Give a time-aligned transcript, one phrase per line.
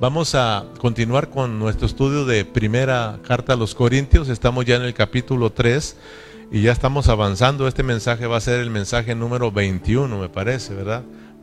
[0.00, 4.28] Vamos a continuar con nuestro estudio de primera carta a los Corintios.
[4.28, 5.96] Estamos ya en el capítulo 3
[6.52, 7.66] y ya estamos avanzando.
[7.66, 11.02] Este mensaje va a ser el mensaje número 21, me parece, ¿verdad?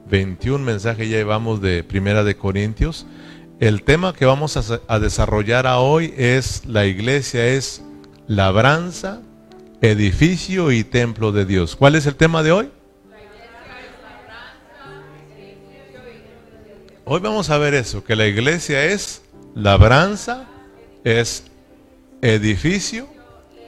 [0.10, 3.06] 21 mensajes ya llevamos de primera de Corintios.
[3.60, 7.84] El tema que vamos a, a desarrollar hoy es la iglesia es
[8.26, 9.20] labranza,
[9.82, 11.76] edificio y templo de Dios.
[11.76, 12.70] ¿Cuál es el tema de hoy?
[17.08, 19.22] Hoy vamos a ver eso, que la iglesia es
[19.54, 20.48] labranza,
[21.04, 21.44] es
[22.24, 23.08] edificio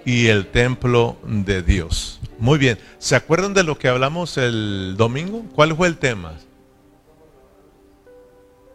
[0.05, 2.20] y el templo de Dios.
[2.40, 5.45] Muy bien, ¿se acuerdan de lo que hablamos el domingo?
[5.54, 6.34] ¿Cuál fue el tema?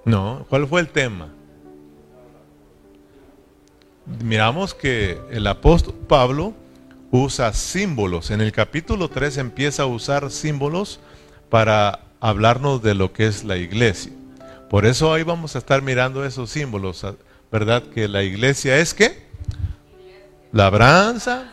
[0.04, 1.34] No, ¿cuál fue el tema?
[4.22, 6.54] Miramos que el apóstol Pablo
[7.10, 8.30] usa símbolos.
[8.30, 11.00] En el capítulo 3 empieza a usar símbolos
[11.50, 14.12] para hablarnos de lo que es la iglesia.
[14.72, 17.04] Por eso hoy vamos a estar mirando esos símbolos,
[17.50, 17.82] ¿verdad?
[17.82, 19.26] Que la iglesia es qué?
[20.50, 21.52] Labranza,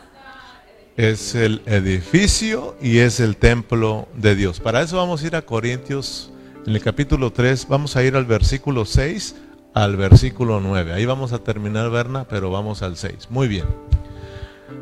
[0.96, 4.58] es el edificio y es el templo de Dios.
[4.58, 6.32] Para eso vamos a ir a Corintios,
[6.66, 9.34] en el capítulo 3, vamos a ir al versículo 6
[9.74, 10.94] al versículo 9.
[10.94, 13.28] Ahí vamos a terminar, Berna, pero vamos al 6.
[13.28, 13.66] Muy bien.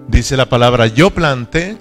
[0.07, 1.77] Dice la palabra, yo planté,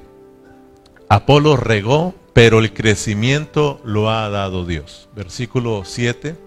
[1.08, 5.08] Apolo regó, pero el crecimiento lo ha dado Dios.
[5.16, 6.46] Versículo 7.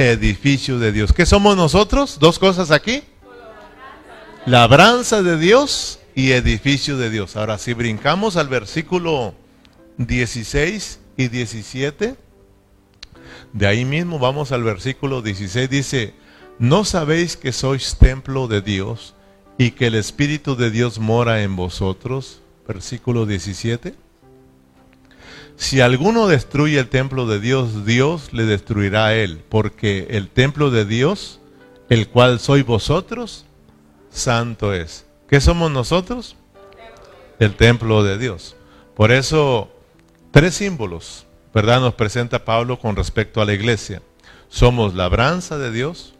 [0.00, 1.12] edificio de Dios.
[1.12, 2.18] ¿Qué somos nosotros?
[2.18, 3.02] Dos cosas aquí.
[4.46, 7.36] Labranza de Dios y edificio de Dios.
[7.36, 9.34] Ahora, si brincamos al versículo
[9.98, 12.16] 16 y 17,
[13.52, 16.14] de ahí mismo vamos al versículo 16, dice,
[16.58, 19.14] ¿no sabéis que sois templo de Dios
[19.58, 22.40] y que el Espíritu de Dios mora en vosotros?
[22.66, 23.94] Versículo 17.
[25.60, 30.70] Si alguno destruye el templo de Dios, Dios le destruirá a él, porque el templo
[30.70, 31.38] de Dios,
[31.90, 33.44] el cual sois vosotros,
[34.10, 35.04] santo es.
[35.28, 36.34] ¿Qué somos nosotros?
[37.38, 38.56] El templo de Dios.
[38.96, 39.70] Por eso,
[40.30, 41.82] tres símbolos, ¿verdad?
[41.82, 44.00] Nos presenta Pablo con respecto a la iglesia.
[44.48, 46.14] Somos labranza de Dios,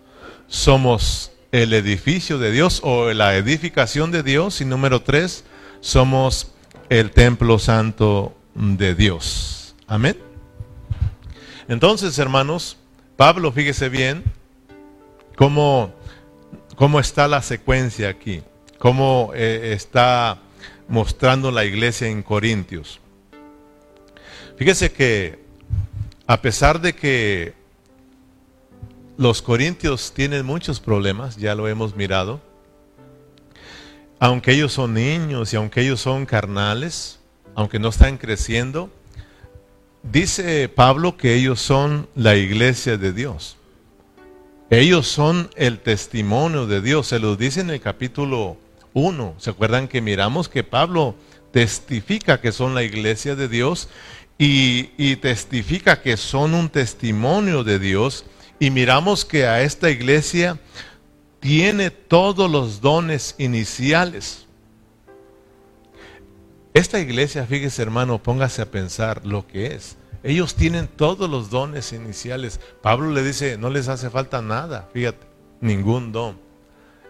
[0.49, 5.45] somos el edificio de Dios o la edificación de Dios y número tres,
[5.81, 6.53] somos
[6.91, 9.75] el templo santo de Dios.
[9.87, 10.17] Amén.
[11.67, 12.77] Entonces, hermanos,
[13.17, 14.23] Pablo, fíjese bien
[15.37, 15.95] cómo,
[16.77, 18.43] cómo está la secuencia aquí,
[18.79, 20.39] cómo eh, está
[20.89, 23.01] mostrando la iglesia en Corintios.
[24.57, 25.39] Fíjese que
[26.27, 27.55] a pesar de que
[29.17, 32.41] los corintios tienen muchos problemas, ya lo hemos mirado,
[34.19, 37.20] aunque ellos son niños y aunque ellos son carnales,
[37.61, 38.91] aunque no están creciendo,
[40.03, 43.59] dice Pablo que ellos son la iglesia de Dios.
[44.71, 47.09] Ellos son el testimonio de Dios.
[47.09, 48.57] Se lo dice en el capítulo
[48.95, 49.35] 1.
[49.39, 51.17] ¿Se acuerdan que miramos que Pablo
[51.53, 53.89] testifica que son la iglesia de Dios
[54.39, 58.25] y testifica que son un testimonio de Dios?
[58.59, 60.59] Y miramos que a esta iglesia
[61.41, 64.47] tiene todos los dones iniciales.
[66.73, 69.97] Esta iglesia, fíjese hermano, póngase a pensar lo que es.
[70.23, 72.61] Ellos tienen todos los dones iniciales.
[72.83, 75.27] Pablo le dice, no les hace falta nada, fíjate,
[75.61, 76.39] ningún don.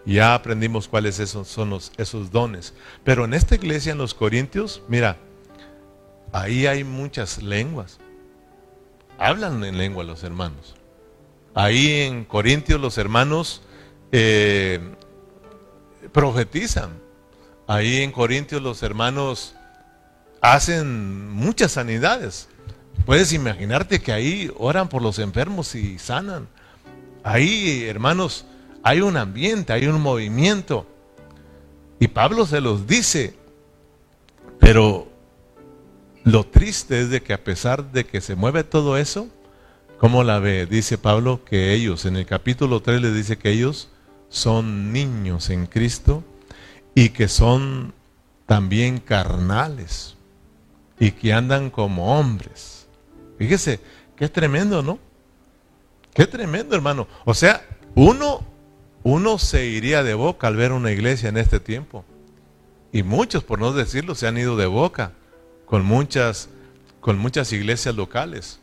[0.07, 2.73] Ya aprendimos cuáles esos son esos dones.
[3.05, 5.19] Pero en esta iglesia, en los Corintios, mira,
[6.33, 7.99] ahí hay muchas lenguas.
[9.19, 10.75] Hablan en lengua los hermanos.
[11.53, 13.63] Ahí en Corintios los hermanos
[14.13, 14.81] eh,
[16.13, 17.10] profetizan
[17.71, 19.55] Ahí en Corintios los hermanos
[20.41, 22.49] hacen muchas sanidades.
[23.07, 26.49] Puedes imaginarte que ahí oran por los enfermos y sanan.
[27.23, 28.45] Ahí, hermanos,
[28.83, 30.85] hay un ambiente, hay un movimiento.
[32.01, 33.37] Y Pablo se los dice.
[34.59, 35.07] Pero
[36.25, 39.29] lo triste es de que a pesar de que se mueve todo eso,
[39.99, 40.67] ¿cómo la ve?
[40.67, 43.91] Dice Pablo que ellos, en el capítulo 3 le dice que ellos
[44.29, 46.25] son niños en Cristo
[46.95, 47.93] y que son
[48.47, 50.17] también carnales
[50.99, 52.87] y que andan como hombres.
[53.39, 53.81] Fíjese,
[54.21, 54.99] es tremendo, ¿no?
[56.13, 57.09] Qué tremendo, hermano.
[57.25, 58.45] O sea, uno,
[59.03, 62.05] uno se iría de boca al ver una iglesia en este tiempo.
[62.93, 65.13] Y muchos, por no decirlo, se han ido de boca
[65.65, 66.51] con muchas,
[67.01, 68.61] con muchas iglesias locales.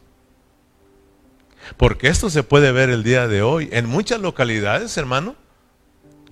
[1.75, 5.35] Porque esto se puede ver el día de hoy en muchas localidades, hermano.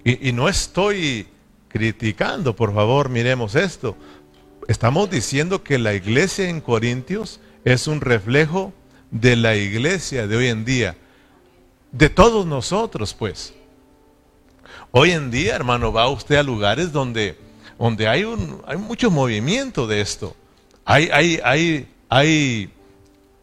[0.04, 1.28] Y no estoy
[1.75, 3.98] criticando, por favor, miremos esto.
[4.69, 8.72] Estamos diciendo que la iglesia en Corintios es un reflejo
[9.12, 10.95] de la iglesia de hoy en día.
[11.92, 13.54] De todos nosotros, pues.
[14.92, 17.38] Hoy en día, hermano, va usted a lugares donde,
[17.77, 20.33] donde hay, un, hay mucho movimiento de esto.
[20.86, 22.74] Hay, hay, hay, hay,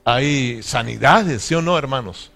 [0.06, 2.30] hay sanidades, ¿sí o no, hermanos?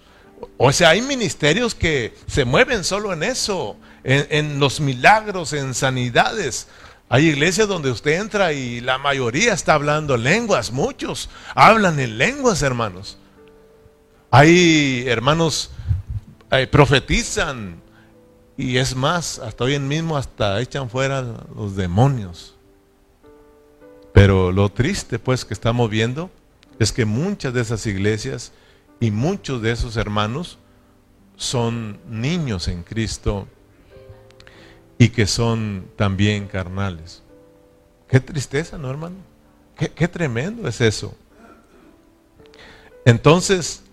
[0.57, 3.75] O sea, hay ministerios que se mueven solo en eso,
[4.07, 6.67] en, los milagros, en sanidades.
[7.09, 12.61] Hay iglesias donde usted entra y la mayoría está hablando lenguas, muchos hablan en lenguas,
[12.61, 13.17] hermanos.
[14.31, 15.71] Hay hermanos,
[16.51, 17.81] eh, profetizan
[18.55, 21.21] y es más, hasta hoy mismo hasta echan fuera
[21.55, 22.55] los demonios.
[24.13, 26.31] Pero lo triste pues que estamos viendo
[26.79, 28.53] es que muchas de esas iglesias
[29.01, 30.59] y muchos de esos hermanos
[31.35, 33.47] son niños en Cristo
[34.97, 37.23] y que son también carnales.
[38.07, 39.17] Qué tristeza, ¿no, hermano?
[39.77, 41.15] Qué, qué, tremendo es eso.
[43.05, 43.83] Entonces,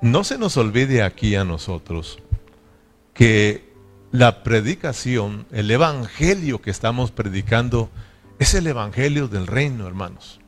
[0.00, 2.18] no se nos olvide aquí a nosotros
[3.14, 3.68] que
[4.12, 7.90] la predicación, el evangelio que estamos predicando,
[8.38, 10.40] es el evangelio del reino, hermanos.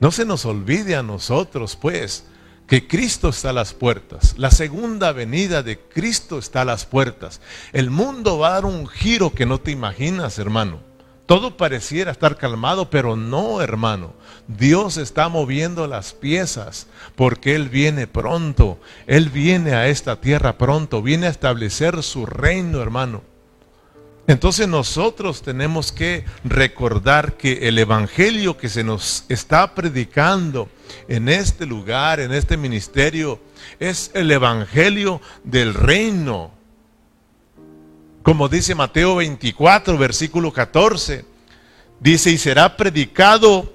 [0.00, 2.24] No se nos olvide a nosotros, pues,
[2.68, 4.34] que Cristo está a las puertas.
[4.36, 7.40] La segunda venida de Cristo está a las puertas.
[7.72, 10.80] El mundo va a dar un giro que no te imaginas, hermano.
[11.24, 14.12] Todo pareciera estar calmado, pero no, hermano.
[14.46, 16.86] Dios está moviendo las piezas
[17.16, 18.78] porque Él viene pronto.
[19.06, 21.02] Él viene a esta tierra pronto.
[21.02, 23.22] Viene a establecer su reino, hermano.
[24.26, 30.68] Entonces nosotros tenemos que recordar que el Evangelio que se nos está predicando
[31.08, 33.40] en este lugar, en este ministerio,
[33.78, 36.50] es el Evangelio del reino.
[38.22, 41.24] Como dice Mateo 24, versículo 14,
[42.00, 43.72] dice, y será predicado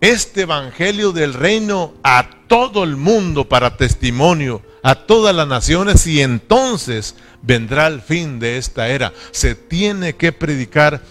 [0.00, 6.20] este Evangelio del reino a todo el mundo para testimonio, a todas las naciones, y
[6.20, 9.12] entonces vendrá el fin de esta era.
[9.32, 11.02] Se tiene que predicar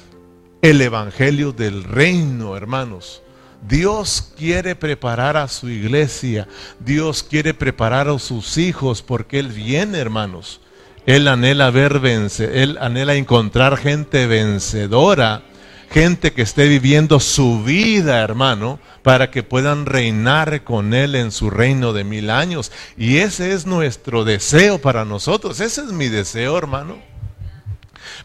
[0.61, 3.21] el Evangelio del reino, hermanos.
[3.67, 6.47] Dios quiere preparar a su iglesia,
[6.79, 10.61] Dios quiere preparar a sus hijos porque Él viene, hermanos.
[11.05, 15.43] Él anhela ver vence, Él anhela encontrar gente vencedora,
[15.91, 21.49] gente que esté viviendo su vida, hermano, para que puedan reinar con Él en su
[21.49, 22.71] reino de mil años.
[22.97, 25.59] Y ese es nuestro deseo para nosotros.
[25.59, 26.97] Ese es mi deseo, hermano.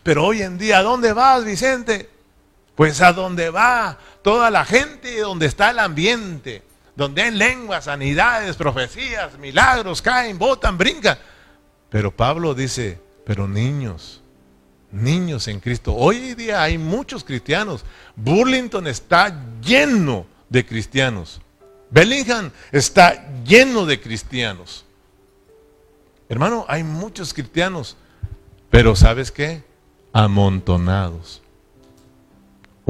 [0.03, 2.09] Pero hoy en día, ¿a dónde vas, Vicente?
[2.81, 6.63] Pues a dónde va toda la gente, donde está el ambiente,
[6.97, 11.19] donde hay lenguas, sanidades, profecías, milagros, caen, botan, brincan.
[11.91, 14.23] Pero Pablo dice, pero niños,
[14.91, 15.95] niños en Cristo.
[15.95, 17.85] Hoy día hay muchos cristianos.
[18.17, 21.43] Burlington está lleno de cristianos.
[21.91, 24.87] Bellingham está lleno de cristianos.
[26.31, 27.99] Hermano, hay muchos cristianos,
[28.71, 29.65] pero ¿sabes qué?
[30.15, 31.43] Amontonados.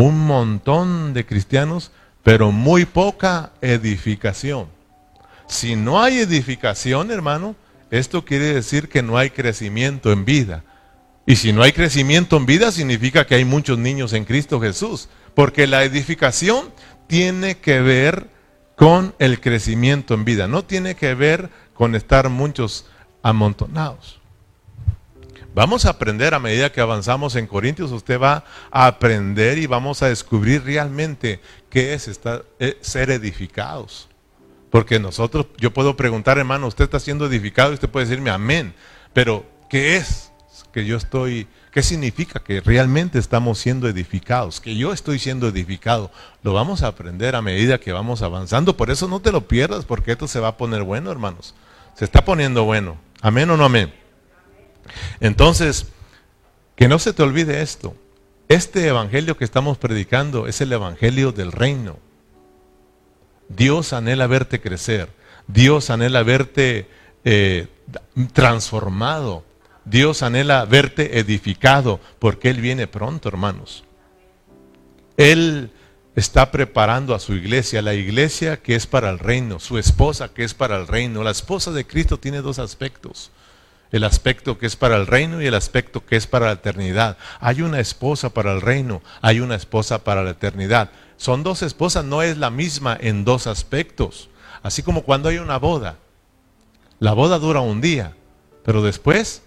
[0.01, 1.93] Un montón de cristianos,
[2.23, 4.69] pero muy poca edificación.
[5.47, 7.55] Si no hay edificación, hermano,
[7.91, 10.65] esto quiere decir que no hay crecimiento en vida.
[11.27, 15.11] Y si no hay crecimiento en vida, significa que hay muchos niños en Cristo Jesús.
[15.35, 16.73] Porque la edificación
[17.07, 18.29] tiene que ver
[18.77, 22.87] con el crecimiento en vida, no tiene que ver con estar muchos
[23.23, 24.20] amontonados.
[25.55, 30.03] Vamos a aprender a medida que avanzamos en Corintios, usted va a aprender y vamos
[30.03, 34.09] a descubrir realmente qué es estar, eh, ser edificados.
[34.71, 38.75] Porque nosotros, yo puedo preguntar, hermano, usted está siendo edificado y usted puede decirme amén,
[39.13, 40.31] pero ¿qué es
[40.73, 44.61] que yo estoy ¿Qué significa que realmente estamos siendo edificados?
[44.61, 46.11] Que yo estoy siendo edificado.
[46.43, 48.77] Lo vamos a aprender a medida que vamos avanzando.
[48.77, 51.55] Por eso no te lo pierdas, porque esto se va a poner bueno, hermanos.
[51.95, 52.97] Se está poniendo bueno.
[53.21, 54.00] Amén o no amén.
[55.21, 55.87] Entonces,
[56.77, 57.95] que no se te olvide esto.
[58.49, 61.99] Este evangelio que estamos predicando es el evangelio del reino.
[63.49, 65.09] Dios anhela verte crecer.
[65.47, 66.89] Dios anhela verte
[67.25, 67.69] eh,
[68.33, 69.45] transformado.
[69.85, 73.85] Dios anhela verte edificado porque Él viene pronto, hermanos.
[75.17, 75.71] Él
[76.17, 80.45] está preparando a su iglesia, la iglesia que es para el reino, su esposa que
[80.45, 81.23] es para el reino.
[81.23, 83.31] La esposa de Cristo tiene dos aspectos.
[83.93, 87.17] El aspecto que es para el reino y el aspecto que es para la eternidad.
[87.41, 90.91] Hay una esposa para el reino, hay una esposa para la eternidad.
[91.17, 94.29] Son dos esposas, no es la misma en dos aspectos.
[94.63, 95.97] Así como cuando hay una boda.
[96.99, 98.15] La boda dura un día,
[98.65, 99.43] pero después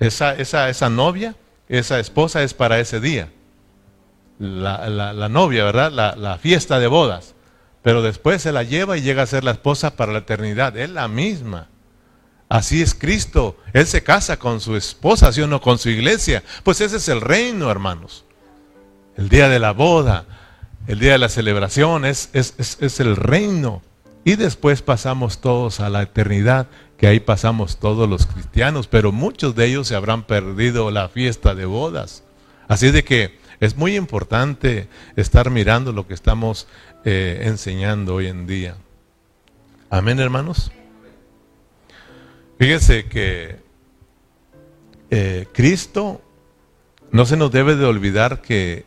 [0.00, 1.36] esa, esa, esa novia,
[1.68, 3.28] esa esposa es para ese día
[4.38, 5.92] la, novia, ¿verdad?
[6.16, 7.34] La, fiesta de bodas.
[7.82, 10.76] Pero después se la lleva y llega a ser la esposa para la eternidad.
[10.76, 11.68] Es la misma.
[12.48, 13.56] Así es Cristo.
[13.72, 15.60] Él se casa con su esposa, ¿sí o no?
[15.60, 16.42] Con su iglesia.
[16.62, 18.24] Pues ese es el reino, hermanos.
[19.16, 20.26] El día de la boda,
[20.86, 23.82] el día de la celebración, es, es, es el reino.
[24.24, 29.54] Y después pasamos todos a la eternidad, que ahí pasamos todos los cristianos, pero muchos
[29.54, 32.24] de ellos se habrán perdido la fiesta de bodas.
[32.68, 36.66] Así de que es muy importante estar mirando lo que estamos
[37.04, 38.76] eh, enseñando hoy en día.
[39.90, 40.72] Amén, hermanos.
[42.58, 43.56] Fíjese que
[45.10, 46.22] eh, Cristo
[47.10, 48.84] no se nos debe de olvidar que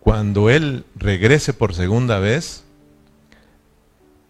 [0.00, 2.64] cuando Él regrese por segunda vez,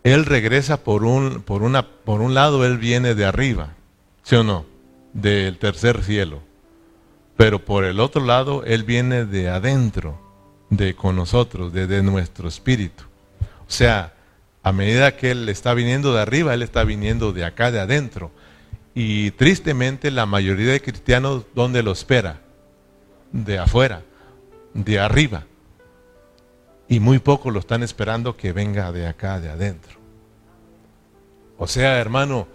[0.05, 3.75] Él regresa por un, por una, por un lado, Él viene de arriba,
[4.23, 4.67] ¿sí o no?
[5.13, 6.43] Del tercer cielo.
[7.37, 10.21] Pero por el otro lado, Él viene de adentro,
[10.71, 13.05] de con nosotros, de, nuestro espíritu.
[13.67, 14.15] O sea,
[14.63, 18.31] a medida que Él está viniendo de arriba, Él está viniendo de acá, de adentro.
[18.95, 22.41] Y tristemente la mayoría de cristianos, ¿dónde lo espera?
[23.33, 24.03] De afuera,
[24.73, 25.47] de arriba.
[26.89, 29.99] Y muy pocos lo están esperando que venga de acá, de adentro.
[31.59, 32.47] O sea, hermano,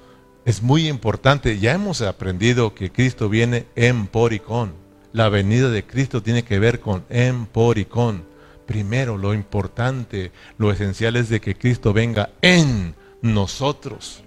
[0.45, 1.59] es muy importante.
[1.59, 4.73] Ya hemos aprendido que Cristo viene en por y con.
[5.11, 8.23] La venida de Cristo tiene que ver con en por y con.
[8.65, 14.23] Primero, lo importante, lo esencial es de que Cristo venga en nosotros.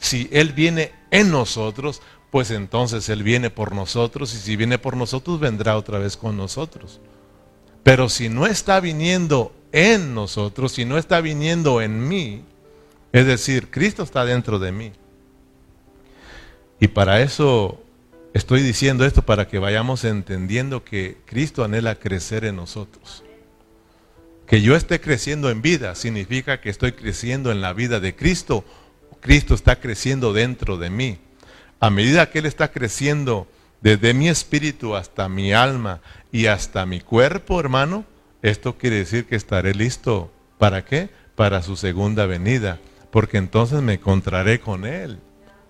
[0.00, 4.96] Si Él viene en nosotros, pues entonces Él viene por nosotros y si viene por
[4.96, 7.00] nosotros, vendrá otra vez con nosotros.
[7.84, 12.44] Pero si no está viniendo en nosotros, si no está viniendo en mí,
[13.12, 14.92] es decir, Cristo está dentro de mí,
[16.80, 17.82] y para eso
[18.32, 23.22] estoy diciendo esto, para que vayamos entendiendo que Cristo anhela crecer en nosotros.
[24.46, 28.64] Que yo esté creciendo en vida significa que estoy creciendo en la vida de Cristo.
[29.20, 31.18] Cristo está creciendo dentro de mí.
[31.78, 33.46] A medida que Él está creciendo
[33.80, 36.00] desde mi espíritu hasta mi alma
[36.32, 38.04] y hasta mi cuerpo, hermano,
[38.42, 40.30] esto quiere decir que estaré listo.
[40.58, 41.10] ¿Para qué?
[41.34, 42.78] Para su segunda venida.
[43.10, 45.18] Porque entonces me encontraré con Él.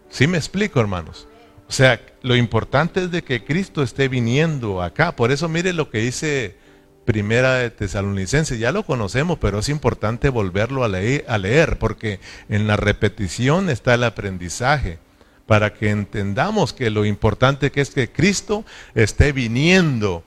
[0.08, 1.28] ¿Sí me explico, hermanos?
[1.68, 5.14] O sea, lo importante es de que Cristo esté viniendo acá.
[5.14, 6.56] Por eso mire lo que dice
[7.04, 8.58] Primera de Tesalonicenses.
[8.58, 14.04] Ya lo conocemos, pero es importante volverlo a leer, porque en la repetición está el
[14.04, 14.98] aprendizaje.
[15.46, 18.64] Para que entendamos que lo importante que es que Cristo
[18.94, 20.22] esté viniendo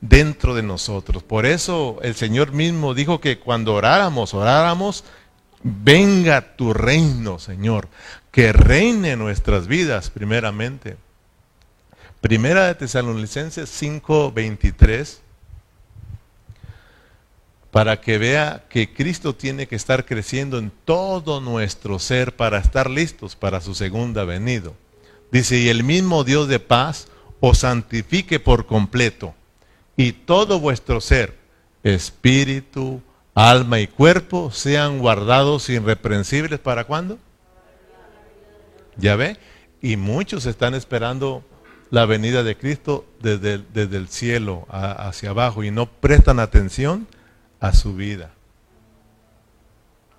[0.00, 1.22] dentro de nosotros.
[1.22, 5.04] Por eso el Señor mismo dijo que cuando oráramos, oráramos,
[5.62, 7.88] venga tu reino, Señor
[8.34, 10.96] que reine nuestras vidas primeramente.
[12.20, 15.20] Primera de Tesalonicenses 5:23,
[17.74, 22.88] para que vea que Cristo tiene que estar creciendo en todo nuestro ser para estar
[22.88, 24.70] listos para su segunda venida.
[25.32, 27.08] Dice, y el mismo Dios de paz
[27.40, 29.34] os santifique por completo,
[29.96, 31.36] y todo vuestro ser,
[31.82, 33.02] espíritu,
[33.34, 37.18] alma y cuerpo, sean guardados irreprensibles para cuándo?
[38.96, 39.36] ¿Ya ve?
[39.82, 41.42] Y muchos están esperando
[41.90, 47.08] la venida de Cristo desde, desde el cielo hacia abajo y no prestan atención
[47.64, 48.30] a su vida.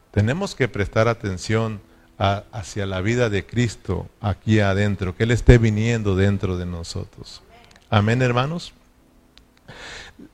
[0.10, 1.80] Tenemos que prestar atención
[2.18, 7.44] hacia la vida de Cristo aquí adentro, que Él esté viniendo dentro de nosotros.
[7.92, 8.74] Amén, hermanos.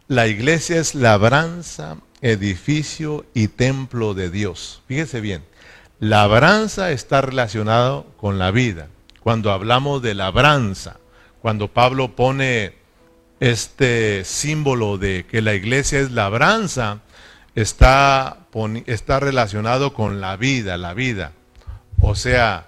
[0.07, 4.81] La iglesia es labranza, edificio y templo de Dios.
[4.87, 5.43] Fíjese bien,
[5.99, 8.87] Labranza está relacionado con la vida.
[9.19, 10.97] Cuando hablamos de labranza,
[11.41, 12.73] cuando Pablo pone
[13.41, 16.99] este símbolo de que la iglesia es labranza,
[17.55, 18.37] está,
[18.85, 21.31] está relacionado con la vida, la vida.
[21.99, 22.67] O sea,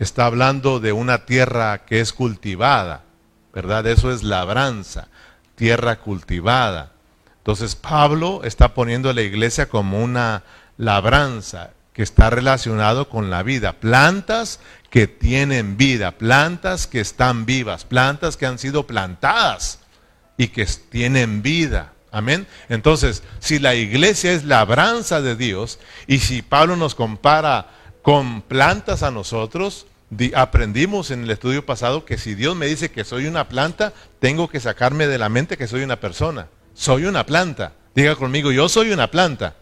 [0.00, 3.04] está hablando de una tierra que es cultivada,
[3.54, 3.86] ¿verdad?
[3.86, 5.06] Eso es labranza,
[5.54, 6.90] tierra cultivada.
[7.38, 10.42] Entonces Pablo está poniendo a la iglesia como una
[10.76, 13.74] labranza que está relacionado con la vida.
[13.74, 14.58] Plantas
[14.90, 19.78] que tienen vida, plantas que están vivas, plantas que han sido plantadas
[20.38, 21.92] y que tienen vida.
[22.10, 22.46] Amén.
[22.70, 27.68] Entonces, si la iglesia es labranza de Dios y si Pablo nos compara
[28.00, 29.86] con plantas a nosotros,
[30.34, 34.48] aprendimos en el estudio pasado que si Dios me dice que soy una planta, tengo
[34.48, 36.48] que sacarme de la mente que soy una persona.
[36.72, 37.72] Soy una planta.
[37.94, 39.54] Diga conmigo, yo soy una planta.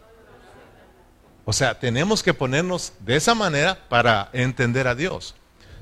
[1.43, 5.35] O sea, tenemos que ponernos de esa manera para entender a Dios.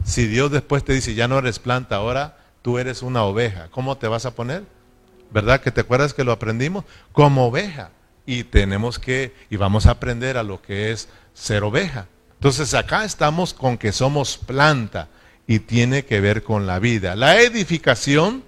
[0.03, 3.97] Si Dios después te dice, ya no eres planta, ahora tú eres una oveja, ¿cómo
[3.97, 4.74] te vas a poner?
[5.31, 6.85] ¿Verdad que te acuerdas que lo aprendimos?
[7.11, 7.91] Como oveja.
[8.25, 12.07] Y tenemos que, y vamos a aprender a lo que es ser oveja.
[12.35, 15.09] Entonces acá estamos con que somos planta
[15.47, 17.15] y tiene que ver con la vida.
[17.15, 18.43] La edificación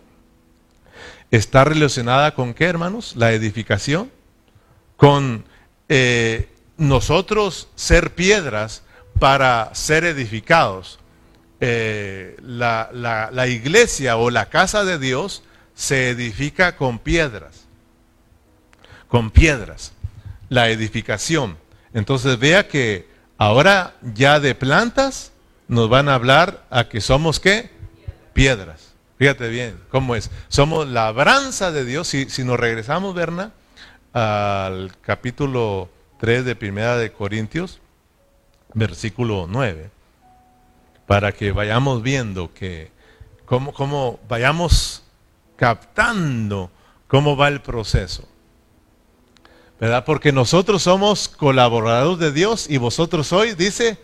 [1.31, 3.15] está relacionada con qué, hermanos?
[3.15, 4.11] La edificación
[4.95, 5.45] con
[5.89, 8.83] eh, nosotros ser piedras
[9.19, 10.99] para ser edificados.
[11.59, 15.43] Eh, la, la iglesia o la casa de Dios
[15.77, 17.63] se edifica con piedras.
[19.07, 19.93] Con piedras.
[20.49, 21.57] La edificación.
[21.93, 23.07] Entonces vea que
[23.37, 25.31] Ahora ya de plantas
[25.67, 27.69] nos van a hablar a que somos qué?
[28.33, 28.95] Piedras.
[29.17, 30.31] Fíjate bien, ¿cómo es?
[30.47, 32.07] Somos labranza de Dios.
[32.07, 33.51] Si, si nos regresamos, Berna,
[34.13, 37.79] al capítulo 3 de Primera de Corintios,
[38.73, 39.91] versículo 9,
[41.05, 42.91] para que vayamos viendo que,
[43.45, 45.03] cómo, cómo vayamos
[45.57, 46.71] captando
[47.07, 48.27] cómo va el proceso.
[49.79, 50.05] ¿verdad?
[50.05, 53.99] Porque nosotros somos colaboradores de Dios y vosotros sois, dice,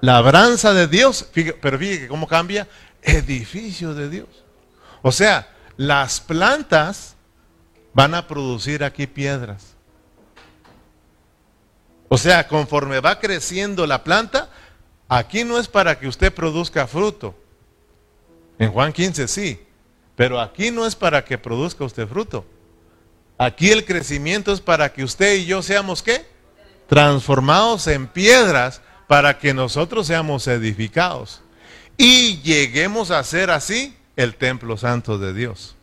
[0.00, 1.28] labranza de Dios.
[1.32, 2.68] Pero fíjate cómo cambia,
[3.02, 4.28] edificio de Dios.
[5.02, 7.16] O sea, las plantas
[7.94, 9.74] van a producir aquí piedras.
[12.08, 14.50] O sea, conforme va creciendo la planta,
[15.08, 17.34] aquí no es para que usted produzca fruto.
[18.58, 19.60] En Juan 15 sí,
[20.16, 22.44] pero aquí no es para que produzca usted fruto.
[23.38, 26.26] Aquí el crecimiento es para que usted y yo seamos qué?
[26.86, 31.42] Transformados en piedras para que nosotros seamos edificados.
[31.96, 35.76] Y lleguemos a ser así el templo santo de Dios.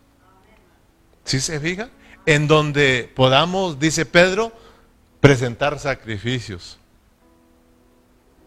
[1.25, 1.89] ¿Sí se fija?
[2.25, 4.51] En donde podamos, dice Pedro,
[5.19, 6.77] presentar sacrificios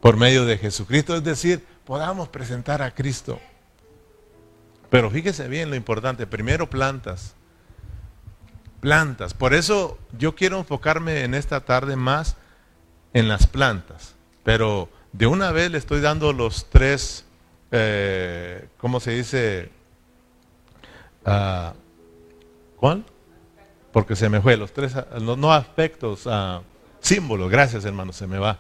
[0.01, 1.15] por medio de Jesucristo.
[1.15, 3.41] Es decir, podamos presentar a Cristo.
[4.93, 6.29] Pero fíjese bien lo importante.
[6.29, 7.35] Primero plantas
[8.83, 9.33] plantas.
[9.33, 12.37] Por eso yo quiero enfocarme en esta tarde más
[13.15, 14.17] en las plantas.
[14.43, 17.25] Pero de una vez le estoy dando los tres,
[17.71, 19.71] eh, ¿cómo se dice?
[21.25, 21.73] Uh,
[22.77, 23.05] ¿Cuál?
[23.93, 26.61] Porque se me fue, los tres, no, no aspectos, uh,
[26.99, 28.59] símbolos, gracias hermano, se me va.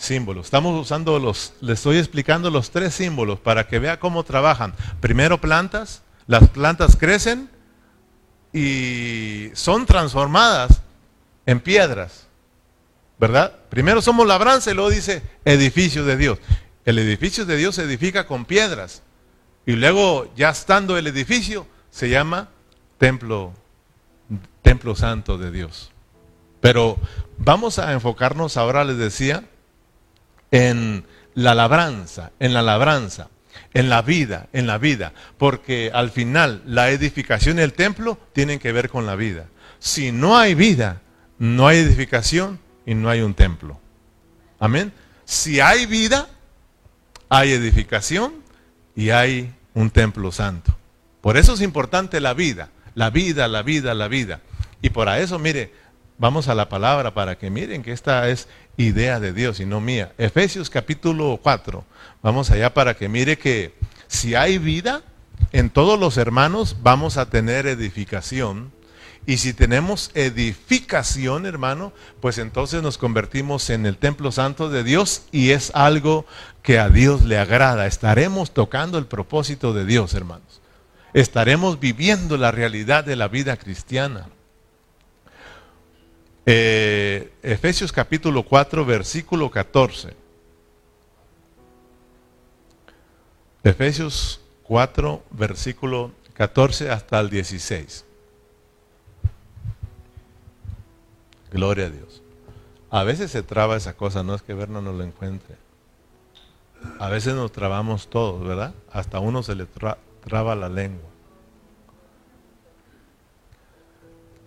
[0.00, 0.46] Símbolos.
[0.46, 4.74] Estamos usando los, le estoy explicando los tres símbolos para que vea cómo trabajan.
[5.00, 7.50] Primero plantas, las plantas crecen,
[8.52, 10.80] y son transformadas
[11.46, 12.26] en piedras.
[13.18, 13.54] ¿Verdad?
[13.68, 16.38] Primero somos labranza y luego dice edificio de Dios.
[16.86, 19.02] El edificio de Dios se edifica con piedras.
[19.66, 22.48] Y luego, ya estando el edificio, se llama
[22.96, 23.52] templo,
[24.62, 25.92] templo santo de Dios.
[26.62, 26.98] Pero
[27.36, 29.44] vamos a enfocarnos ahora, les decía,
[30.50, 33.28] en la labranza, en la labranza
[33.74, 38.58] en la vida, en la vida, porque al final la edificación y el templo tienen
[38.58, 39.46] que ver con la vida.
[39.78, 41.02] Si no hay vida,
[41.38, 43.80] no hay edificación y no hay un templo.
[44.58, 44.92] Amén.
[45.24, 46.28] Si hay vida,
[47.28, 48.34] hay edificación
[48.96, 50.76] y hay un templo santo.
[51.20, 54.40] Por eso es importante la vida, la vida, la vida, la vida.
[54.82, 55.72] Y por eso, mire,
[56.18, 58.48] vamos a la palabra para que miren que esta es
[58.80, 60.12] idea de Dios y no mía.
[60.18, 61.84] Efesios capítulo 4.
[62.22, 63.74] Vamos allá para que mire que
[64.08, 65.02] si hay vida
[65.52, 68.72] en todos los hermanos, vamos a tener edificación.
[69.26, 75.24] Y si tenemos edificación, hermano, pues entonces nos convertimos en el templo santo de Dios
[75.30, 76.24] y es algo
[76.62, 77.86] que a Dios le agrada.
[77.86, 80.62] Estaremos tocando el propósito de Dios, hermanos.
[81.12, 84.28] Estaremos viviendo la realidad de la vida cristiana.
[86.46, 90.14] Eh, Efesios capítulo 4, versículo 14.
[93.62, 98.04] Efesios 4, versículo 14 hasta el 16.
[101.52, 102.22] Gloria a Dios.
[102.90, 105.56] A veces se traba esa cosa, no es que Berna no lo encuentre.
[106.98, 108.74] A veces nos trabamos todos, ¿verdad?
[108.90, 109.66] Hasta uno se le
[110.24, 111.09] traba la lengua.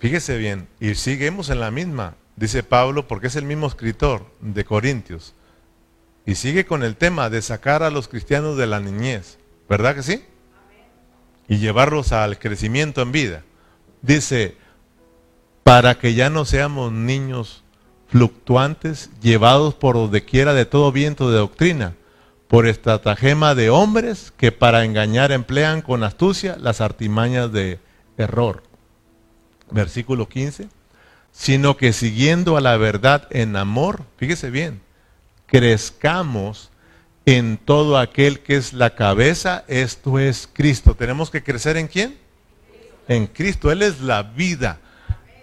[0.04, 4.66] Fíjese bien, y seguimos en la misma, dice Pablo, porque es el mismo escritor de
[4.66, 5.34] Corintios.
[6.26, 9.39] Y sigue con el tema de sacar a los cristianos de la niñez,
[9.70, 10.26] ¿verdad que sí?
[11.48, 13.44] Y llevarlos al crecimiento en vida.
[14.02, 14.58] Dice,
[15.63, 17.63] para que ya no seamos niños
[18.10, 21.94] fluctuantes, llevados por donde quiera de todo viento de doctrina,
[22.50, 27.80] por estratagema de hombres que para engañar emplean con astucia las artimañas de
[28.18, 28.73] error.
[29.74, 30.70] Versículo 15.
[31.32, 34.82] Sino que siguiendo a la verdad en amor, fíjese bien,
[35.48, 36.70] crezcamos
[37.26, 40.96] en todo aquel que es la cabeza, esto es Cristo.
[40.96, 42.18] ¿Tenemos que crecer en quién?
[43.08, 43.72] En Cristo.
[43.72, 44.80] Él es la vida,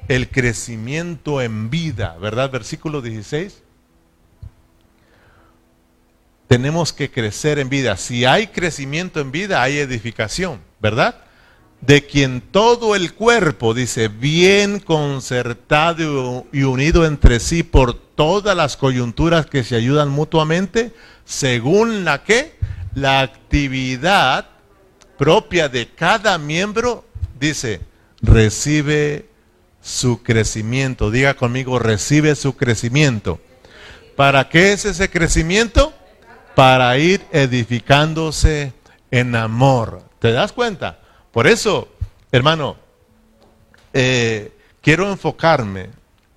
[0.08, 2.50] el crecimiento en vida, ¿verdad?
[2.50, 3.62] Versículo 16.
[6.46, 7.96] Tenemos que crecer en vida.
[7.96, 11.16] Si hay crecimiento en vida, hay edificación, ¿verdad?
[11.80, 18.76] De quien todo el cuerpo, dice, bien concertado y unido entre sí por todas las
[18.76, 20.92] coyunturas que se ayudan mutuamente,
[21.24, 22.54] según la que
[22.94, 24.46] la actividad
[25.16, 27.04] propia de cada miembro,
[27.38, 27.80] dice,
[28.20, 29.26] recibe
[29.80, 31.10] su crecimiento.
[31.10, 33.40] Diga conmigo, recibe su crecimiento.
[34.16, 35.94] ¿Para qué es ese crecimiento?
[36.54, 38.74] Para ir edificándose
[39.10, 40.02] en amor.
[40.18, 40.99] ¿Te das cuenta?
[41.32, 41.88] Por eso,
[42.32, 42.76] hermano,
[43.92, 45.90] eh, quiero enfocarme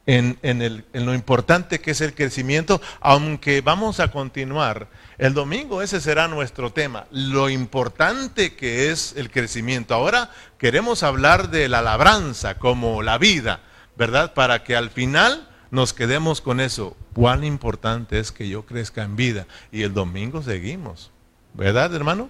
[0.06, 4.88] en, en, lo importante que es el crecimiento, aunque vamos a continuar.
[5.18, 9.94] El domingo ese será nuestro tema, lo importante que es el crecimiento.
[9.94, 13.62] Ahora queremos hablar de la labranza como la vida,
[13.96, 14.34] ¿verdad?
[14.34, 16.98] Para que al final nos quedemos con eso.
[17.14, 19.48] Cuán importante es que yo crezca en vida.
[19.72, 21.12] Y el domingo seguimos,
[21.54, 22.30] ¿verdad, hermano?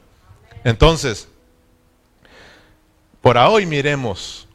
[0.64, 1.28] Entonces,
[3.24, 4.50] por hoy miremos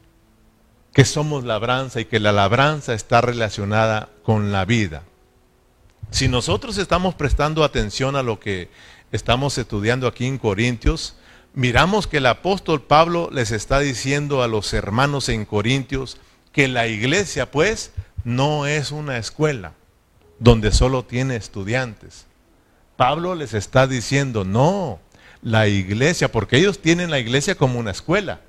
[0.93, 5.01] que somos labranza y que la labranza está relacionada con la vida.
[6.11, 8.69] Si nosotros estamos prestando atención a lo que
[9.11, 11.15] estamos estudiando aquí en Corintios,
[11.55, 16.17] miramos que el apóstol Pablo les está diciendo a los hermanos en Corintios
[16.51, 17.91] que la iglesia pues
[18.23, 19.73] no es una escuela
[20.37, 22.27] donde solo tiene estudiantes.
[22.97, 24.99] Pablo les está diciendo, no,
[25.41, 28.41] la iglesia, porque ellos tienen la iglesia como una escuela.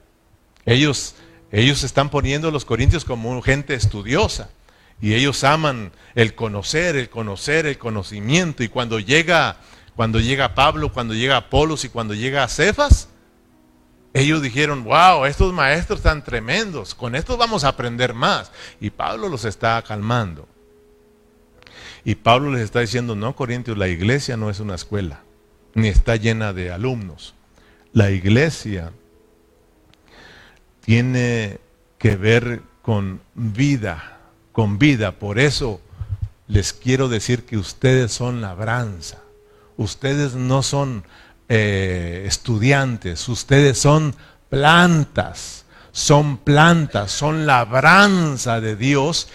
[0.70, 1.14] Ellos
[1.52, 4.50] ellos están poniendo a los corintios como gente estudiosa.
[5.00, 8.62] Y ellos aman el conocer, el conocer, el conocimiento.
[8.62, 9.56] Y cuando llega,
[9.96, 13.08] cuando llega Pablo, cuando llega Apolos y cuando llega Cefas,
[14.12, 18.52] ellos dijeron, wow, estos maestros están tremendos, con estos vamos a aprender más.
[18.80, 20.48] Y Pablo los está calmando.
[22.04, 25.22] Y Pablo les está diciendo, no, Corintios, la iglesia no es una escuela,
[25.74, 27.34] ni está llena de alumnos.
[27.92, 28.92] La iglesia
[30.80, 31.58] tiene
[31.98, 34.18] que ver con vida,
[34.52, 35.12] con vida.
[35.12, 35.80] Por eso
[36.48, 39.18] les quiero decir que ustedes son labranza.
[39.76, 41.04] Ustedes no son
[41.48, 44.14] eh, estudiantes, ustedes son
[44.48, 45.64] plantas.
[45.92, 49.28] Son plantas, son labranza de Dios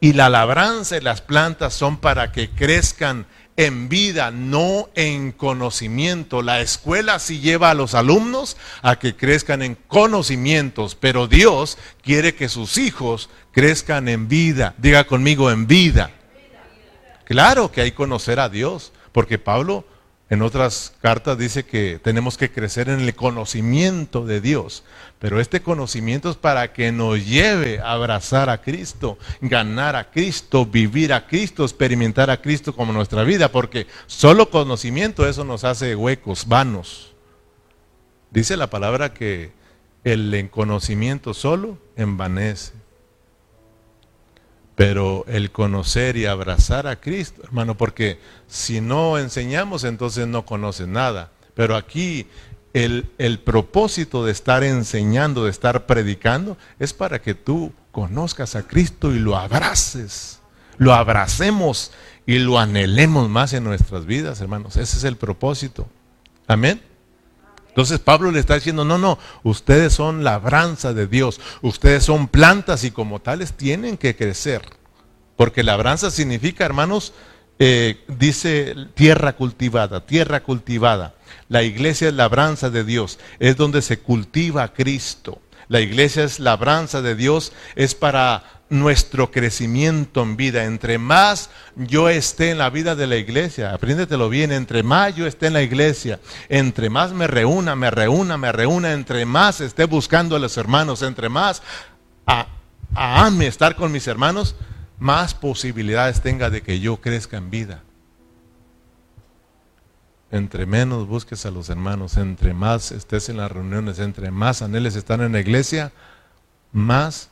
[0.00, 3.26] y la labranza y las plantas son para que crezcan
[3.66, 6.40] en vida, no en conocimiento.
[6.40, 12.34] La escuela sí lleva a los alumnos a que crezcan en conocimientos, pero Dios quiere
[12.34, 14.74] que sus hijos crezcan en vida.
[14.78, 16.10] Diga conmigo, en vida.
[17.26, 19.84] Claro que hay que conocer a Dios, porque Pablo
[20.30, 24.84] en otras cartas dice que tenemos que crecer en el conocimiento de Dios,
[25.18, 30.64] pero este conocimiento es para que nos lleve a abrazar a Cristo, ganar a Cristo,
[30.64, 35.96] vivir a Cristo, experimentar a Cristo como nuestra vida, porque solo conocimiento eso nos hace
[35.96, 37.12] huecos, vanos.
[38.30, 39.50] Dice la palabra que
[40.04, 42.79] el conocimiento solo envanece.
[44.80, 50.88] Pero el conocer y abrazar a Cristo, hermano, porque si no enseñamos, entonces no conoces
[50.88, 51.32] nada.
[51.52, 52.26] Pero aquí
[52.72, 58.66] el, el, propósito de estar enseñando, de estar predicando, es para que tú conozcas a
[58.66, 60.40] Cristo y lo abraces,
[60.78, 61.92] lo abracemos
[62.24, 64.78] y lo anhelemos más en nuestras vidas, hermanos.
[64.78, 65.90] Ese es el propósito.
[66.46, 66.80] Amén.
[67.70, 72.84] Entonces Pablo le está diciendo, no, no, ustedes son labranza de Dios, ustedes son plantas
[72.84, 74.62] y como tales tienen que crecer.
[75.36, 77.14] Porque labranza significa, hermanos,
[77.60, 81.14] eh, dice tierra cultivada, tierra cultivada.
[81.48, 85.40] La iglesia es labranza de Dios, es donde se cultiva Cristo.
[85.68, 90.64] La iglesia es labranza de Dios, es para nuestro crecimiento en vida.
[90.64, 95.26] Entre más yo esté en la vida de la iglesia, apréndetelo bien, entre más yo
[95.26, 99.84] esté en la iglesia, entre más me reúna, me reúna, me reúna, entre más esté
[99.84, 101.62] buscando a los hermanos, entre más
[102.26, 102.46] a,
[102.94, 104.54] ame estar con mis hermanos,
[104.98, 107.82] más posibilidades tenga de que yo crezca en vida.
[110.30, 114.94] Entre menos busques a los hermanos, entre más estés en las reuniones, entre más anheles
[114.94, 115.90] estar en la iglesia,
[116.72, 117.29] más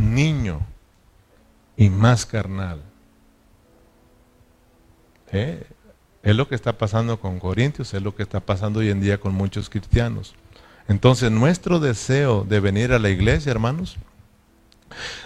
[0.00, 0.60] niño
[1.76, 2.82] y más carnal.
[5.32, 5.66] ¿Eh?
[6.22, 9.18] Es lo que está pasando con Corintios, es lo que está pasando hoy en día
[9.18, 10.34] con muchos cristianos.
[10.88, 13.96] Entonces nuestro deseo de venir a la iglesia, hermanos,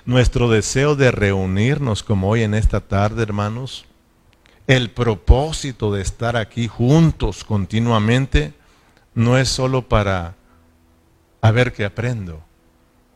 [0.04, 3.87] nuestro deseo de reunirnos como hoy en esta tarde, hermanos,
[4.66, 8.54] el propósito de estar aquí juntos continuamente,
[9.14, 10.34] no es solo para
[11.40, 12.42] a ver qué aprendo,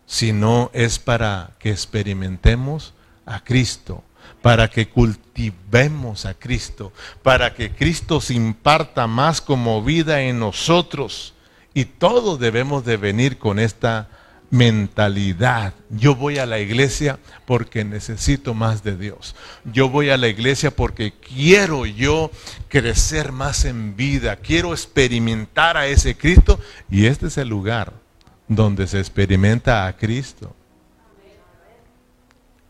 [0.08, 2.94] sino es para que experimentemos
[3.26, 4.02] a Cristo,
[4.40, 11.34] para que cultivemos a Cristo, para que Cristo se imparta más como vida en nosotros.
[11.74, 14.08] Y todos debemos de venir con esta
[14.48, 15.74] mentalidad.
[15.90, 19.36] Yo voy a la iglesia porque necesito más de Dios.
[19.70, 22.30] Yo voy a la iglesia porque quiero yo
[22.68, 24.36] crecer más en vida.
[24.36, 26.58] Quiero experimentar a ese Cristo.
[26.90, 28.07] Y este es el lugar
[28.48, 30.54] donde se experimenta a Cristo.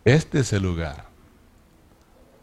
[0.04, 1.06] Este es el lugar.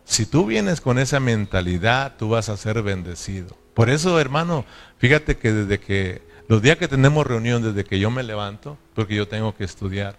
[0.06, 3.58] Si tú vienes con esa mentalidad, tú vas a ser bendecido.
[3.74, 4.66] Por eso, hermano,
[4.98, 9.16] fíjate que desde que los días que tenemos reunión, desde que yo me levanto, porque
[9.16, 10.16] yo tengo que estudiar,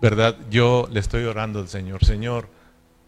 [0.00, 0.36] ¿verdad?
[0.50, 2.48] Yo le estoy orando al Señor, Señor,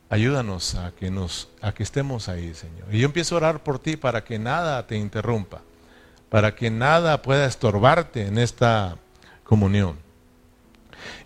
[0.09, 2.89] ayúdanos a que nos a que estemos ahí, Señor.
[2.91, 5.61] Y yo empiezo a orar por ti para que nada te interrumpa,
[6.31, 8.97] para que nada pueda estorbarte en esta
[9.45, 9.97] comunión.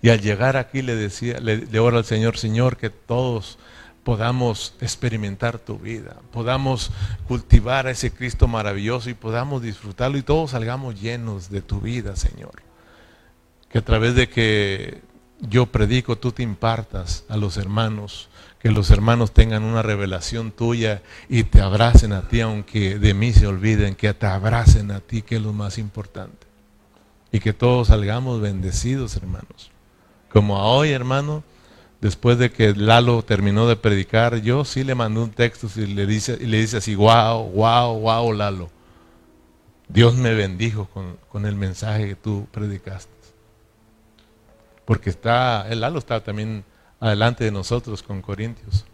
[0.02, 3.58] Y al llegar aquí le decía, le, oro al Señor, Señor, que todos
[4.04, 6.90] podamos experimentar tu vida, podamos
[7.26, 12.16] cultivar a ese Cristo maravilloso y podamos disfrutarlo y todos salgamos llenos de tu vida,
[12.16, 12.62] Señor.
[13.70, 15.02] Que a través de que
[15.40, 18.28] yo predico, tú te impartas a los hermanos,
[18.60, 23.32] que los hermanos tengan una revelación tuya y te abracen a ti, aunque de mí
[23.32, 26.47] se olviden, que te abracen a ti, que es lo más importante.
[27.30, 29.70] Y que todos salgamos bendecidos, hermanos.
[30.30, 31.42] Como hoy, hermano,
[32.00, 36.06] después de que Lalo terminó de predicar, yo sí le mandé un texto y le
[36.06, 38.70] dice, y le dice así, wow, wow, wow, Lalo.
[39.88, 43.10] Dios me bendijo con, con, el mensaje que tú predicaste.
[44.84, 46.64] Porque está, el Lalo está también
[47.00, 48.84] adelante de nosotros con Corintios.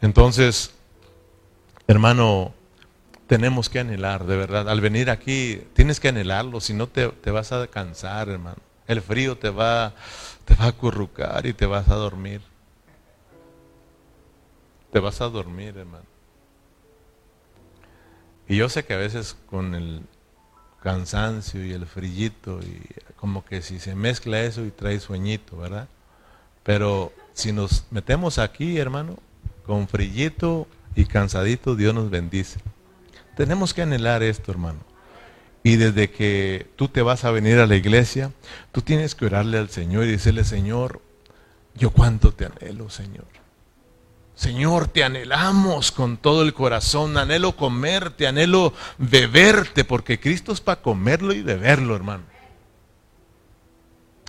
[0.00, 0.72] Entonces,
[1.86, 2.52] hermano,
[3.32, 4.68] tenemos que anhelar, de verdad.
[4.68, 8.58] Al venir aquí, tienes que anhelarlo, si no te, te vas a cansar, hermano.
[8.86, 9.94] El frío te va
[10.44, 12.42] te va a acurrucar y te vas a dormir.
[14.92, 16.04] Te vas a dormir, hermano.
[18.46, 20.02] Y yo sé que a veces con el
[20.82, 22.82] cansancio y el frillito, y
[23.16, 25.88] como que si se mezcla eso y trae sueñito, ¿verdad?
[26.64, 29.16] Pero si nos metemos aquí, hermano,
[29.64, 32.60] con frillito y cansadito, Dios nos bendice.
[33.36, 34.80] Tenemos que anhelar esto, hermano.
[35.62, 38.32] Y desde que tú te vas a venir a la iglesia,
[38.72, 41.00] tú tienes que orarle al Señor y decirle, Señor,
[41.74, 43.26] yo cuánto te anhelo, Señor.
[44.34, 50.82] Señor, te anhelamos con todo el corazón, anhelo comerte, anhelo beberte, porque Cristo es para
[50.82, 52.31] comerlo y beberlo, hermano.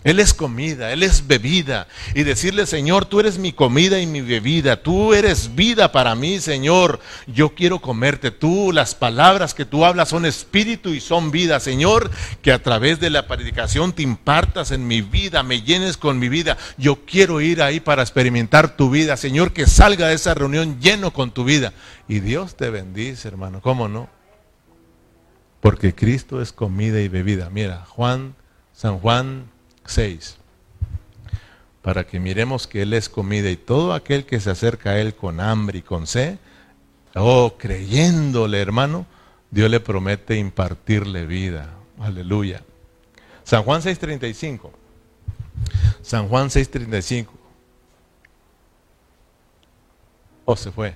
[0.03, 1.87] Él es comida, Él es bebida.
[2.13, 4.83] Y decirle, Señor, tú eres mi comida y mi bebida.
[4.83, 6.99] Tú eres vida para mí, Señor.
[7.27, 8.29] Yo quiero comerte.
[8.29, 12.11] Tú, las palabras que tú hablas son espíritu y son vida, Señor.
[12.41, 16.27] Que a través de la predicación te impartas en mi vida, me llenes con mi
[16.27, 16.57] vida.
[16.77, 19.53] Yo quiero ir ahí para experimentar tu vida, Señor.
[19.53, 21.73] Que salga de esa reunión lleno con tu vida.
[22.09, 23.61] Y Dios te bendice, hermano.
[23.61, 24.09] ¿Cómo no?
[25.61, 27.49] Porque Cristo es comida y bebida.
[27.49, 28.35] Mira, Juan,
[28.73, 29.52] San Juan
[29.85, 30.37] 6.
[31.81, 35.15] Para que miremos que Él es comida y todo aquel que se acerca a Él
[35.15, 36.37] con hambre y con sed,
[37.15, 39.05] oh, creyéndole hermano,
[39.51, 41.69] Dios le promete impartirle vida.
[41.99, 42.63] Aleluya.
[43.43, 44.71] San Juan 6.35.
[46.01, 47.27] San Juan 6.35.
[50.45, 50.95] Oh, se fue.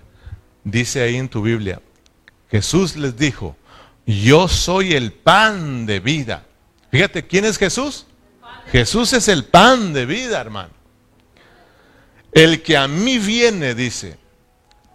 [0.64, 1.82] Dice ahí en tu Biblia,
[2.50, 3.56] Jesús les dijo,
[4.08, 6.46] yo soy el pan de vida.
[6.92, 8.07] Fíjate, ¿quién es Jesús?
[8.72, 10.74] Jesús es el pan de vida, hermano.
[12.32, 14.18] El que a mí viene, dice,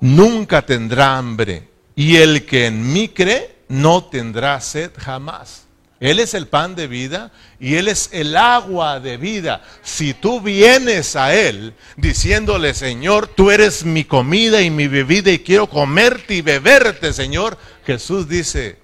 [0.01, 1.69] nunca tendrá hambre.
[1.95, 5.67] Y el que en mí cree, no tendrá sed jamás.
[6.03, 7.31] Él es el pan de vida
[7.61, 9.63] y Él es el agua de vida.
[9.83, 15.39] Si tú vienes a Él diciéndole, Señor, tú eres mi comida y mi bebida y
[15.39, 17.57] quiero comerte y beberte, Señor,
[17.87, 18.79] Jesús dice,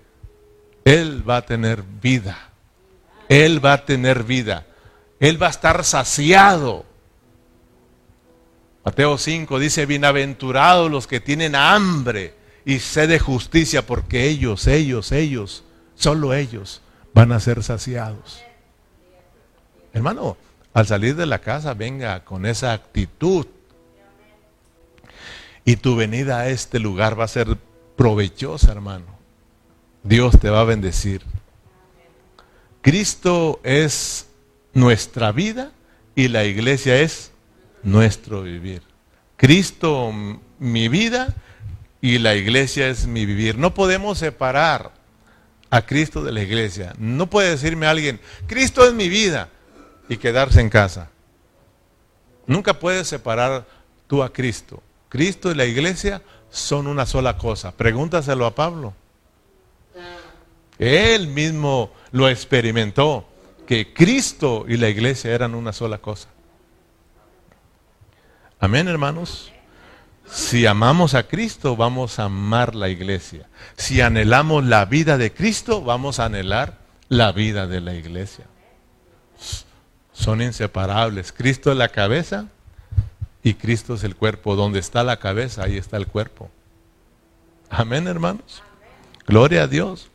[0.84, 2.52] Él va a tener vida.
[3.28, 4.67] Él va a tener vida.
[5.20, 6.84] Él va a estar saciado.
[8.84, 15.12] Mateo 5 dice, bienaventurados los que tienen hambre y sed de justicia, porque ellos, ellos,
[15.12, 16.80] ellos, solo ellos
[17.12, 18.42] van a ser saciados.
[19.92, 20.36] Hermano,
[20.74, 23.46] Al salir de la casa, venga con esa actitud.
[25.64, 27.56] Y tu venida a este lugar va a ser
[27.96, 29.06] provechosa, hermano.
[30.04, 31.22] Dios te va a bendecir.
[32.80, 34.27] Cristo es
[34.78, 35.72] nuestra vida
[36.14, 37.32] y la iglesia es
[37.82, 38.82] nuestro vivir.
[39.36, 40.12] Cristo
[40.58, 41.34] mi vida
[42.00, 43.58] y la iglesia es mi vivir.
[43.58, 44.92] No podemos separar
[45.70, 46.94] a Cristo de la iglesia.
[46.98, 49.48] No puede decirme alguien, Cristo es mi vida
[50.08, 51.10] y quedarse en casa.
[52.46, 53.66] Nunca puedes separar
[54.06, 54.82] tú a Cristo.
[55.08, 57.72] Cristo y la iglesia son una sola cosa.
[57.72, 58.94] Pregúntaselo a Pablo.
[60.78, 63.28] Él mismo lo experimentó,
[63.68, 66.30] que Cristo y la iglesia eran una sola cosa.
[68.58, 69.52] Amén, hermanos.
[70.24, 73.46] Si amamos a Cristo, vamos a amar la iglesia.
[73.76, 76.78] Si anhelamos la vida de Cristo, vamos a anhelar
[77.10, 78.46] la vida de la iglesia.
[80.14, 81.30] Son inseparables.
[81.30, 82.46] Cristo es la cabeza
[83.42, 84.56] y Cristo es el cuerpo.
[84.56, 86.50] Donde está la cabeza, ahí está el cuerpo.
[87.68, 88.62] Amén, hermanos.
[89.26, 90.10] Gloria a Dios.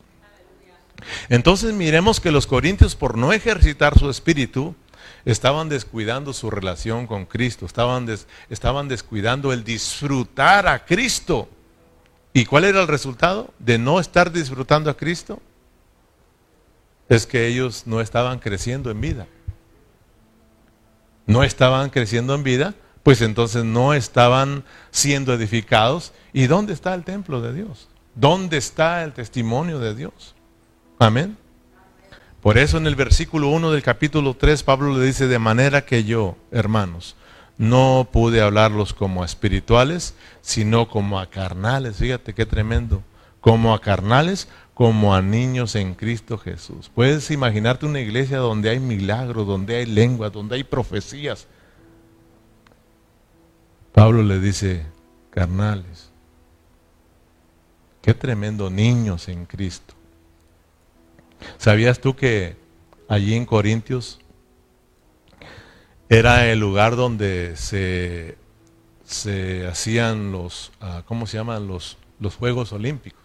[1.30, 4.76] Entonces miremos que los corintios, por no ejercitar su espíritu,
[5.26, 8.08] estaban descuidando su relación con Cristo, estaban,
[8.50, 11.50] estaban descuidando el disfrutar a Cristo.
[12.34, 15.40] ¿Y cuál era el resultado de no estar disfrutando a Cristo?
[17.08, 19.28] Es que ellos no estaban creciendo en vida.
[21.26, 26.12] No estaban creciendo en vida, pues entonces no estaban siendo edificados.
[26.34, 27.88] ¿Y dónde está el templo de Dios?
[28.16, 30.33] ¿Dónde está el testimonio de Dios?
[31.04, 31.38] Amén.
[32.42, 36.06] Por eso en el versículo 1 del capítulo 3 Pablo le dice, de manera que
[36.06, 37.18] yo, hermanos,
[37.58, 41.98] no pude hablarlos como a espirituales, sino como a carnales.
[41.98, 43.04] Fíjate qué tremendo.
[43.42, 46.90] Como a carnales, como a niños en Cristo Jesús.
[46.96, 51.48] Puedes imaginarte una iglesia donde hay milagros, donde hay lenguas, donde hay profecías.
[53.92, 54.86] Pablo le dice,
[55.32, 56.12] carnales.
[58.02, 59.96] Qué tremendo niños en Cristo.
[61.58, 62.56] ¿Sabías tú que
[63.08, 64.20] allí en Corintios
[66.10, 68.38] era el lugar donde se,
[69.04, 71.68] se hacían los, ah, ¿cómo se llaman?
[71.68, 73.22] Los, los Juegos Olímpicos.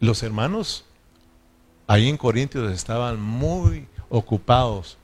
[0.00, 0.84] Los hermanos
[1.86, 4.98] allí en Corintios estaban muy ocupados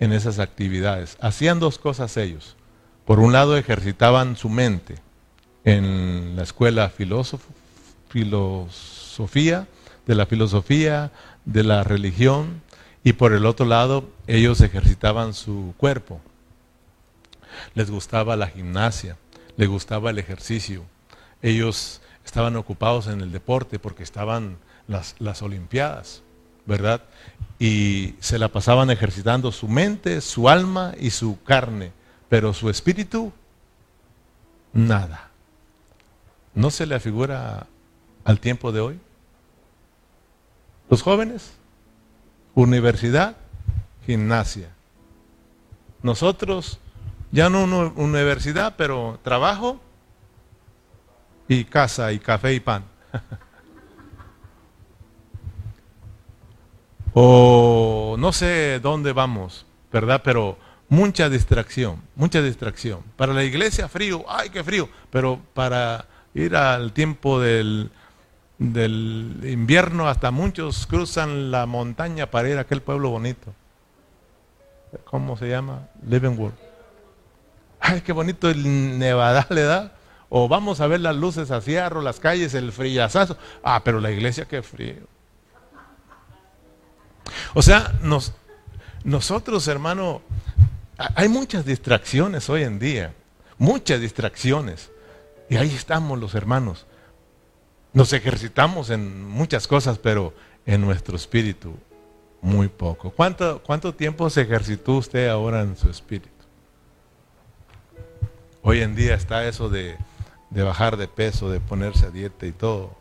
[0.00, 1.16] en esas actividades.
[1.20, 2.56] Hacían dos cosas ellos.
[3.04, 4.96] Por un lado ejercitaban su mente
[5.64, 7.48] en la escuela filósofo,
[8.12, 9.66] filos, Sofía,
[10.06, 11.10] de la filosofía,
[11.46, 12.62] de la religión,
[13.02, 16.20] y por el otro lado ellos ejercitaban su cuerpo.
[17.74, 19.16] Les gustaba la gimnasia,
[19.56, 20.84] les gustaba el ejercicio.
[21.40, 26.22] Ellos estaban ocupados en el deporte porque estaban las, las Olimpiadas,
[26.66, 27.02] ¿verdad?
[27.58, 31.92] Y se la pasaban ejercitando su mente, su alma y su carne,
[32.28, 33.32] pero su espíritu,
[34.72, 35.30] nada.
[36.54, 37.66] ¿No se le afigura
[38.24, 38.98] al tiempo de hoy?
[40.88, 41.52] Los jóvenes,
[42.54, 43.36] universidad,
[44.06, 44.70] gimnasia.
[46.02, 46.78] Nosotros,
[47.30, 47.64] ya no
[47.96, 49.80] universidad, pero trabajo
[51.48, 52.84] y casa y café y pan.
[57.14, 60.22] o no sé dónde vamos, ¿verdad?
[60.24, 60.58] Pero
[60.88, 63.00] mucha distracción, mucha distracción.
[63.16, 67.90] Para la iglesia frío, ay, qué frío, pero para ir al tiempo del,
[68.70, 73.52] del invierno hasta muchos cruzan la montaña para ir a aquel pueblo bonito.
[75.04, 75.88] ¿Cómo se llama?
[76.06, 76.52] Livingwood.
[77.80, 79.92] Ay, qué bonito el Nevada le da.
[80.28, 83.36] O vamos a ver las luces a cierro, las calles, el frillazazo.
[83.62, 85.06] Ah, pero la iglesia qué frío.
[87.54, 88.32] O sea, nos,
[89.04, 90.22] nosotros, hermano,
[90.96, 93.14] hay muchas distracciones hoy en día.
[93.58, 94.90] Muchas distracciones.
[95.50, 96.86] Y ahí estamos los hermanos.
[97.92, 100.32] Nos ejercitamos en muchas cosas, pero
[100.64, 101.74] en nuestro espíritu
[102.40, 103.10] muy poco.
[103.10, 106.30] ¿Cuánto, cuánto tiempo se ejercitó usted ahora en su espíritu?
[108.62, 109.96] Hoy en día está eso de,
[110.50, 112.96] de bajar de peso, de ponerse a dieta y todo.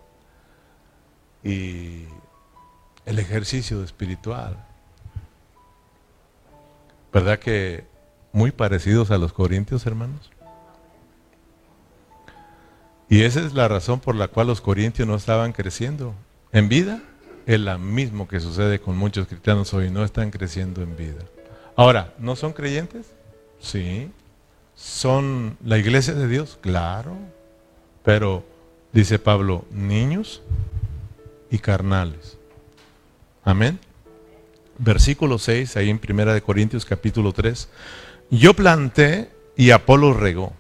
[1.43, 2.05] Y
[3.05, 4.57] el ejercicio espiritual.
[7.13, 7.86] ¿Verdad que
[8.32, 10.32] muy parecidos a los corintios, hermanos?
[13.12, 16.16] Y esa es la razón por la cual los corintios no estaban creciendo
[16.53, 17.01] en vida.
[17.45, 21.20] Es la mismo que sucede con muchos cristianos hoy, no están creciendo en vida.
[21.76, 23.07] Ahora, ¿no son creyentes?
[23.59, 24.09] Sí.
[24.76, 26.57] ¿Son la iglesia de Dios?
[26.62, 27.18] Claro.
[28.01, 28.45] Pero,
[28.93, 30.41] dice Pablo, niños
[31.49, 32.38] y carnales.
[33.43, 33.78] Amén.
[34.78, 37.68] versículo 6, ahí en Primera de Corintios capítulo 3.
[38.30, 40.53] Yo planté y Apolo regó,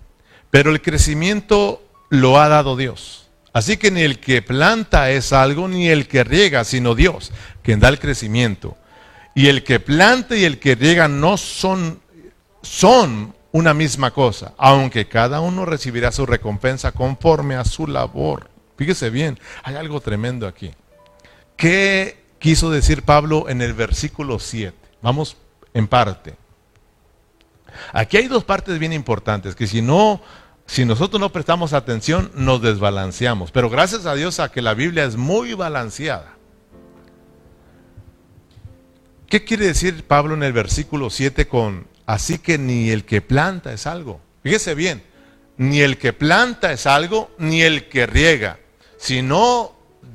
[0.49, 1.81] pero el crecimiento
[2.11, 3.29] lo ha dado Dios.
[3.53, 7.31] Así que ni el que planta es algo, ni el que riega, sino Dios,
[7.63, 8.77] quien da el crecimiento.
[9.33, 12.01] Y el que planta y el que riega no son,
[12.61, 18.49] son una misma cosa, aunque cada uno recibirá su recompensa conforme a su labor.
[18.77, 20.71] Fíjese bien, hay algo tremendo aquí.
[21.55, 24.75] ¿Qué quiso decir Pablo en el versículo 7?
[25.01, 25.37] Vamos
[25.73, 26.35] en parte.
[27.93, 30.21] Aquí hay dos partes bien importantes que si no
[30.71, 33.51] si nosotros no prestamos atención, nos desbalanceamos.
[33.51, 36.37] Pero gracias a Dios a que la Biblia es muy balanceada.
[39.27, 43.73] ¿Qué quiere decir Pablo en el versículo 7 con, así que ni el que planta
[43.73, 44.21] es algo?
[44.43, 45.03] Fíjese bien,
[45.57, 48.57] ni el que planta es algo, ni el que riega,
[48.95, 49.73] sino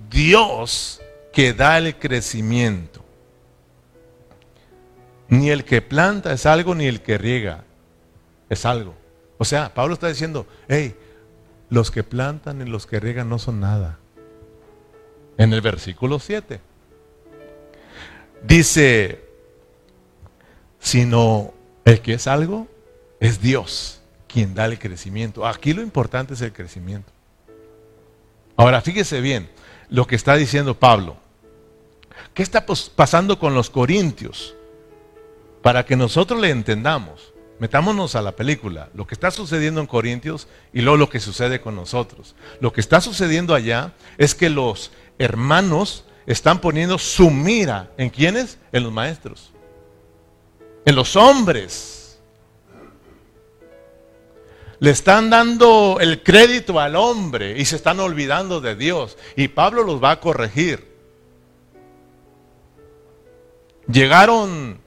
[0.08, 1.02] Dios
[1.34, 3.04] que da el crecimiento.
[5.28, 7.64] Ni el que planta es algo, ni el que riega
[8.48, 8.94] es algo.
[9.38, 10.94] O sea, Pablo está diciendo, hey,
[11.68, 13.98] los que plantan y los que riegan no son nada.
[15.36, 16.60] En el versículo 7.
[18.42, 19.24] Dice,
[20.78, 21.52] sino
[21.84, 22.68] el que es algo
[23.20, 25.46] es Dios quien da el crecimiento.
[25.46, 27.10] Aquí lo importante es el crecimiento.
[28.56, 29.48] Ahora, fíjese bien
[29.88, 31.16] lo que está diciendo Pablo.
[32.34, 34.54] ¿Qué está pasando con los corintios?
[35.62, 37.32] Para que nosotros le entendamos.
[37.58, 41.60] Metámonos a la película, lo que está sucediendo en Corintios y luego lo que sucede
[41.60, 42.34] con nosotros.
[42.60, 48.58] Lo que está sucediendo allá es que los hermanos están poniendo su mira en quiénes?
[48.72, 49.52] En los maestros,
[50.84, 52.18] en los hombres.
[54.78, 59.16] Le están dando el crédito al hombre y se están olvidando de Dios.
[59.34, 60.94] Y Pablo los va a corregir.
[63.88, 64.80] Llegaron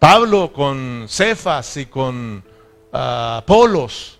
[0.00, 2.42] Pablo con Cefas y con
[2.90, 4.18] ah, Apolos.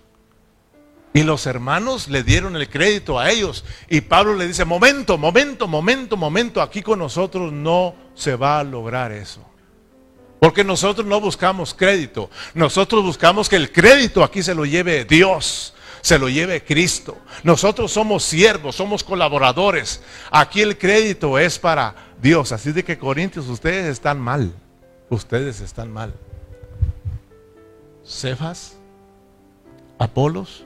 [1.14, 3.64] Y los hermanos le dieron el crédito a ellos.
[3.88, 8.64] Y Pablo le dice, momento, momento, momento, momento, aquí con nosotros no se va a
[8.64, 9.40] lograr eso.
[10.38, 12.30] Porque nosotros no buscamos crédito.
[12.54, 17.16] Nosotros buscamos que el crédito aquí se lo lleve Dios, se lo lleve Cristo.
[17.42, 20.02] Nosotros somos siervos, somos colaboradores.
[20.30, 22.52] Aquí el crédito es para Dios.
[22.52, 24.52] Así de que Corintios, ustedes están mal
[25.10, 26.14] ustedes están mal.
[28.06, 28.76] Cefas,
[29.98, 30.64] Apolos,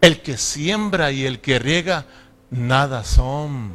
[0.00, 2.06] el que siembra y el que riega,
[2.50, 3.70] nada son,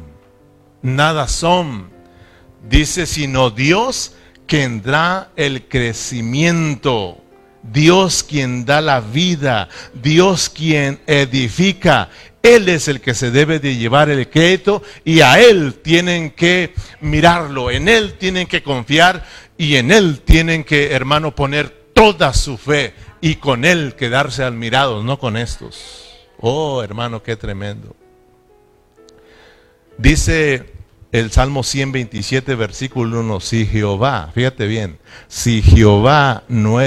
[0.82, 1.90] nada son.
[2.68, 4.14] Dice, sino Dios
[4.46, 7.18] quien da el crecimiento.
[7.62, 12.08] Dios quien da la vida, Dios quien edifica.
[12.42, 16.74] Él es el que se debe de llevar el crédito y a Él tienen que
[17.00, 19.24] mirarlo, en Él tienen que confiar
[19.56, 25.04] y en Él tienen que, hermano, poner toda su fe y con Él quedarse admirados,
[25.04, 26.08] no con estos.
[26.40, 27.94] Oh, hermano, qué tremendo.
[29.98, 30.72] Dice
[31.12, 34.98] el Salmo 127, versículo 1, si Jehová, fíjate bien,
[35.28, 36.78] si Jehová no,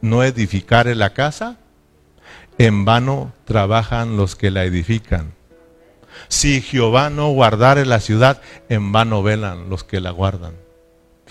[0.00, 1.58] no edificare la casa,
[2.58, 5.32] en vano trabajan los que la edifican.
[6.28, 10.61] Si Jehová no guardare la ciudad, en vano velan los que la guardan.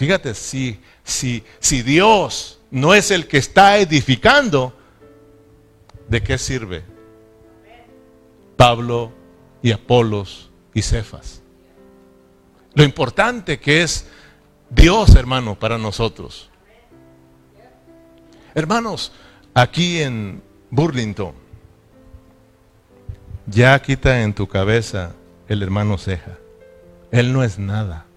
[0.01, 4.73] Fíjate, si, si, si Dios no es el que está edificando,
[6.07, 6.83] ¿de qué sirve?
[8.57, 9.11] Pablo
[9.61, 11.43] y Apolos y Cefas.
[12.73, 14.07] Lo importante que es
[14.71, 16.49] Dios, hermano, para nosotros.
[18.55, 19.11] Hermanos,
[19.53, 20.41] aquí en
[20.71, 21.35] Burlington,
[23.45, 25.13] ya quita en tu cabeza
[25.47, 26.39] el hermano Ceja.
[27.11, 28.07] Él no es nada.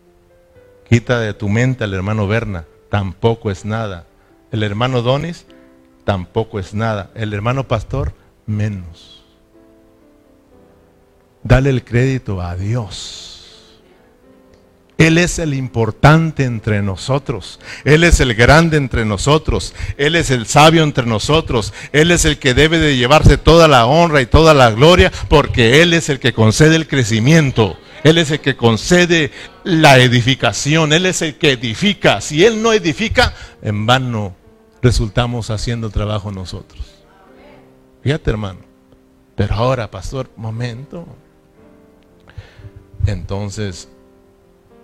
[0.88, 4.06] Quita de tu mente al hermano Berna, tampoco es nada.
[4.52, 5.46] El hermano Donis,
[6.04, 7.10] tampoco es nada.
[7.14, 8.12] El hermano Pastor,
[8.46, 9.24] menos.
[11.42, 13.34] Dale el crédito a Dios.
[14.96, 17.58] Él es el importante entre nosotros.
[17.84, 19.74] Él es el grande entre nosotros.
[19.96, 21.72] Él es el sabio entre nosotros.
[21.92, 25.82] Él es el que debe de llevarse toda la honra y toda la gloria porque
[25.82, 27.76] Él es el que concede el crecimiento.
[28.04, 29.32] Él es el que concede
[29.64, 32.20] la edificación, Él es el que edifica.
[32.20, 34.36] Si Él no edifica, en vano
[34.82, 36.84] resultamos haciendo trabajo nosotros.
[38.02, 38.60] Fíjate hermano.
[39.34, 41.06] Pero ahora, pastor, momento.
[43.06, 43.88] Entonces,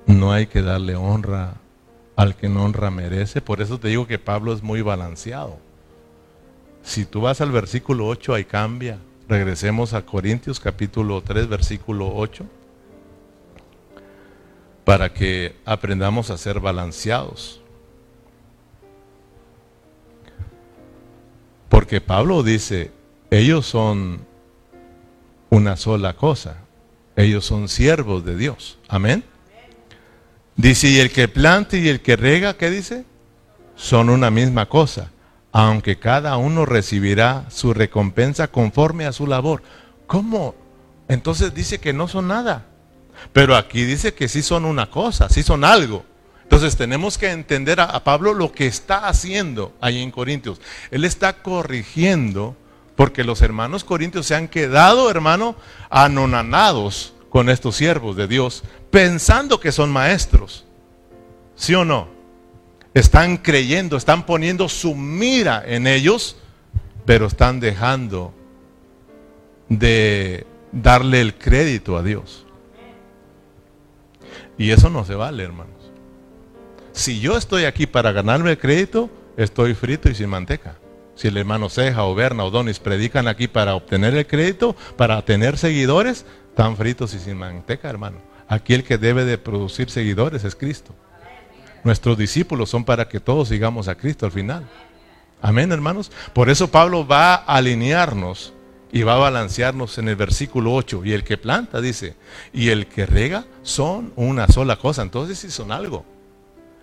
[0.07, 1.57] no hay que darle honra
[2.17, 3.43] al que no honra merece.
[3.43, 5.59] Por eso te digo que Pablo es muy balanceado.
[6.83, 8.99] Si tú vas al versículo 8, ahí cambia.
[9.29, 12.47] Regresemos a Corintios capítulo 3, versículo 8.
[14.91, 17.61] Para que aprendamos a ser balanceados.
[21.69, 22.91] Porque Pablo dice,
[23.31, 24.27] ellos son
[25.49, 26.57] una sola cosa,
[27.15, 28.81] ellos son siervos de Dios.
[28.89, 29.23] Amén.
[30.57, 33.05] Dice, y el que planta y el que rega, ¿qué dice?
[33.77, 35.13] Son una misma cosa,
[35.53, 39.63] aunque cada uno recibirá su recompensa conforme a su labor.
[40.09, 40.57] ¿Cómo?
[41.07, 42.70] Entonces dice que no son nada.
[43.33, 46.05] Pero aquí dice que sí son una cosa, sí son algo.
[46.51, 50.61] Entonces tenemos que entender a, Pablo lo que está haciendo ahí en Corintios.
[50.91, 52.57] Él está corrigiendo
[52.97, 55.55] porque los hermanos corintios se han quedado, hermano,
[55.91, 60.67] anonanados con estos siervos de Dios, pensando que son maestros.
[61.55, 62.09] ¿Sí o no?
[62.95, 66.37] Están creyendo, están poniendo su mira en ellos,
[67.07, 68.35] pero están dejando
[69.69, 72.45] de darle el crédito a Dios.
[74.61, 75.91] Y eso no se vale, hermanos.
[76.93, 79.09] Si yo estoy aquí para ganarme el crédito,
[79.39, 80.77] estoy frito y sin manteca.
[81.15, 85.23] Si el hermano Ceja o Berna o Donis predican aquí para obtener el crédito, para
[85.23, 88.19] tener seguidores, están fritos y sin manteca, hermano.
[88.49, 90.95] Aquí el que debe de producir seguidores es Cristo.
[91.83, 94.69] Nuestros discípulos son para que todos sigamos a Cristo al final.
[95.41, 96.13] Amén, hermanos.
[96.35, 98.53] Por eso Pablo va a alinearnos
[98.93, 101.03] y va a balancearnos en el versículo 8.
[101.05, 102.17] Y el que planta, dice,
[102.53, 105.03] y el que rega son una sola cosa.
[105.03, 106.05] Entonces sí son algo.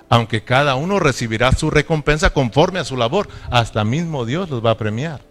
[0.10, 4.72] Aunque cada uno recibirá su recompensa conforme a su labor, hasta mismo Dios los va
[4.72, 5.22] a premiar.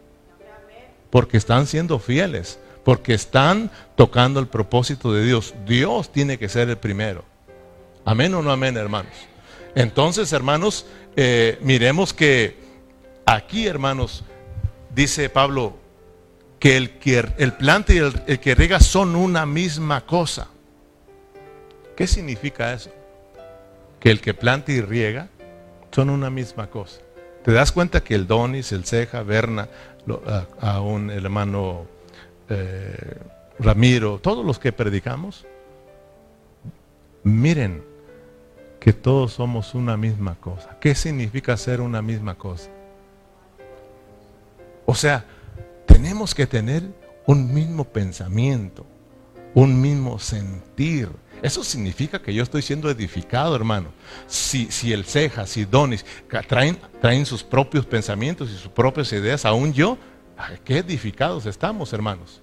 [1.11, 5.55] Porque están siendo fieles, porque están tocando el propósito de Dios.
[5.66, 7.24] Dios tiene que ser el primero.
[8.05, 9.12] Amén o no amén, hermanos.
[9.74, 12.59] Entonces, hermanos, eh, miremos que
[13.24, 14.24] aquí, hermanos,
[14.95, 15.77] dice Pablo,
[16.59, 20.49] que el, que el planta y el, el que rega son una misma cosa.
[21.97, 22.91] ¿Qué significa eso?
[24.01, 25.29] Que el que planta y riega
[25.91, 27.01] son una misma cosa.
[27.43, 29.69] ¿Te das cuenta que el Donis, el Ceja, Berna,
[30.61, 31.87] a, un hermano
[32.49, 33.19] eh,
[33.59, 35.47] Ramiro, todos los que predicamos,
[37.23, 37.83] miren
[38.81, 40.77] que todos somos una misma cosa.
[40.81, 42.71] ¿Qué significa ser una misma cosa?
[44.85, 45.25] O sea,
[45.97, 46.83] tenemos que tener
[47.25, 48.85] un mismo pensamiento,
[49.55, 51.09] un mismo sentir.
[51.41, 53.89] Eso significa que yo estoy siendo edificado, hermano.
[54.27, 56.05] Si, si el ceja, si Donis
[56.49, 59.97] traen, traen sus propios pensamientos y sus propias ideas, aún yo,
[60.67, 62.43] qué edificados estamos, hermanos.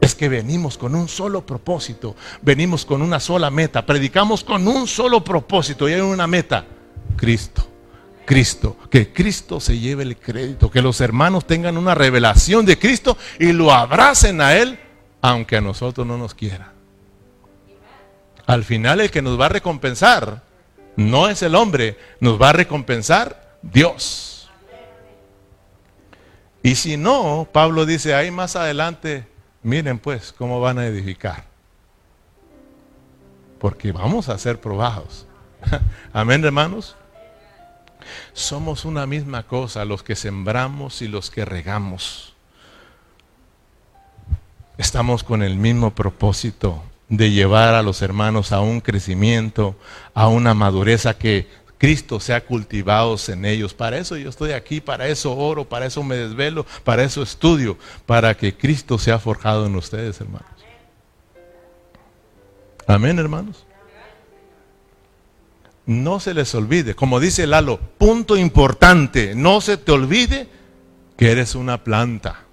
[0.00, 4.86] Es que venimos con un solo propósito, venimos con una sola meta, predicamos con un
[4.86, 6.64] solo propósito y hay una meta,
[7.16, 7.73] Cristo.
[8.24, 13.16] Cristo, que Cristo se lleve el crédito, que los hermanos tengan una revelación de Cristo
[13.38, 14.78] y lo abracen a Él,
[15.20, 16.72] aunque a nosotros no nos quiera.
[18.46, 20.42] Al final el que nos va a recompensar
[20.96, 24.50] no es el hombre, nos va a recompensar Dios.
[26.62, 29.26] Y si no, Pablo dice ahí más adelante,
[29.62, 31.44] miren pues cómo van a edificar.
[33.58, 35.26] Porque vamos a ser probados.
[36.12, 36.96] Amén, hermanos.
[38.32, 42.34] Somos una misma cosa los que sembramos y los que regamos.
[44.76, 49.76] Estamos con el mismo propósito de llevar a los hermanos a un crecimiento,
[50.14, 51.48] a una madurez, que
[51.78, 53.74] Cristo sea cultivado en ellos.
[53.74, 57.76] Para eso yo estoy aquí, para eso oro, para eso me desvelo, para eso estudio,
[58.06, 60.48] para que Cristo sea forjado en ustedes, hermanos.
[62.86, 63.64] Amén, hermanos.
[65.86, 70.48] No se les olvide, como dice Lalo, punto importante, no se te olvide
[71.16, 72.44] que eres una planta.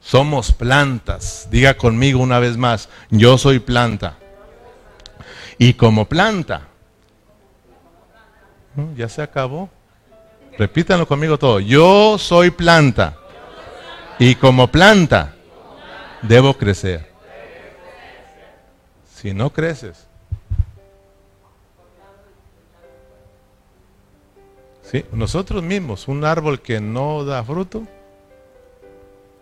[0.00, 1.48] Somos plantas.
[1.50, 4.18] Diga conmigo una vez más, yo soy planta.
[5.56, 6.68] Y como planta,
[8.96, 9.70] ya se acabó.
[10.58, 11.60] Repítanlo conmigo todo.
[11.60, 13.16] Yo soy planta.
[14.18, 15.34] Y como planta,
[16.22, 17.12] debo crecer.
[19.14, 20.06] Si no creces,
[25.12, 27.82] Nosotros mismos, un árbol que no da fruto,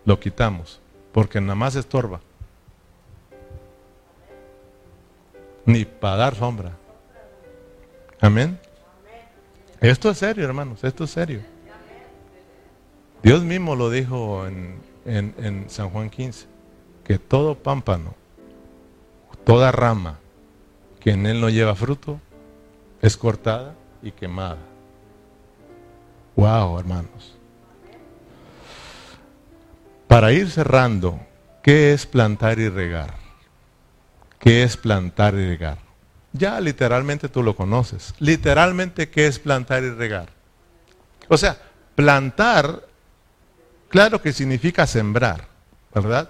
[0.03, 0.79] lo quitamos,
[1.11, 2.21] porque nada más estorba.
[5.65, 6.71] Ni para dar sombra.
[8.19, 8.59] Amén.
[9.79, 11.41] Esto es serio, hermanos, esto es serio.
[13.21, 16.47] Dios mismo lo dijo en, en San Juan 15,
[17.03, 18.15] que todo pámpano,
[19.45, 20.17] toda rama
[20.99, 22.19] que en él no lleva fruto,
[23.01, 24.72] es cortada y quemada.
[26.35, 27.35] Wow, hermanos.
[30.07, 31.19] Para ir cerrando,
[31.61, 33.15] ¿qué es plantar y regar?
[34.39, 35.83] ¿Qué es plantar y regar?
[36.33, 38.13] ya literalmente tú lo conoces.
[38.19, 40.29] Literalmente, ¿qué es plantar y regar?
[41.29, 41.57] O sea,
[41.95, 42.87] plantar,
[43.87, 45.47] claro que significa sembrar,
[45.93, 46.29] ¿verdad?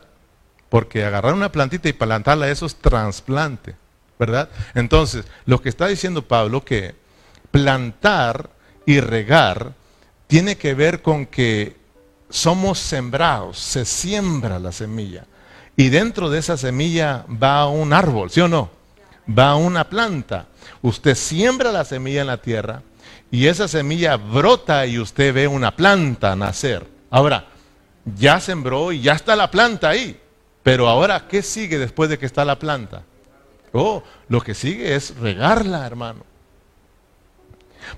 [0.69, 3.75] Porque agarrar una plantita y plantarla, eso es trasplante,
[4.19, 4.49] ¿verdad?
[4.75, 6.95] Entonces, lo que está diciendo Pablo, que
[7.51, 8.49] plantar
[8.85, 9.73] y regar
[10.27, 11.75] tiene que ver con que
[12.29, 15.25] somos sembrados, se siembra la semilla.
[15.75, 18.69] Y dentro de esa semilla va un árbol, ¿sí o no?
[19.27, 20.47] Va una planta.
[20.81, 22.81] Usted siembra la semilla en la tierra
[23.31, 26.85] y esa semilla brota y usted ve una planta nacer.
[27.09, 27.47] Ahora,
[28.05, 30.19] ya sembró y ya está la planta ahí.
[30.61, 33.03] Pero ahora, ¿qué sigue después de que está la planta?
[33.71, 36.23] Oh, lo que sigue es regarla, hermano.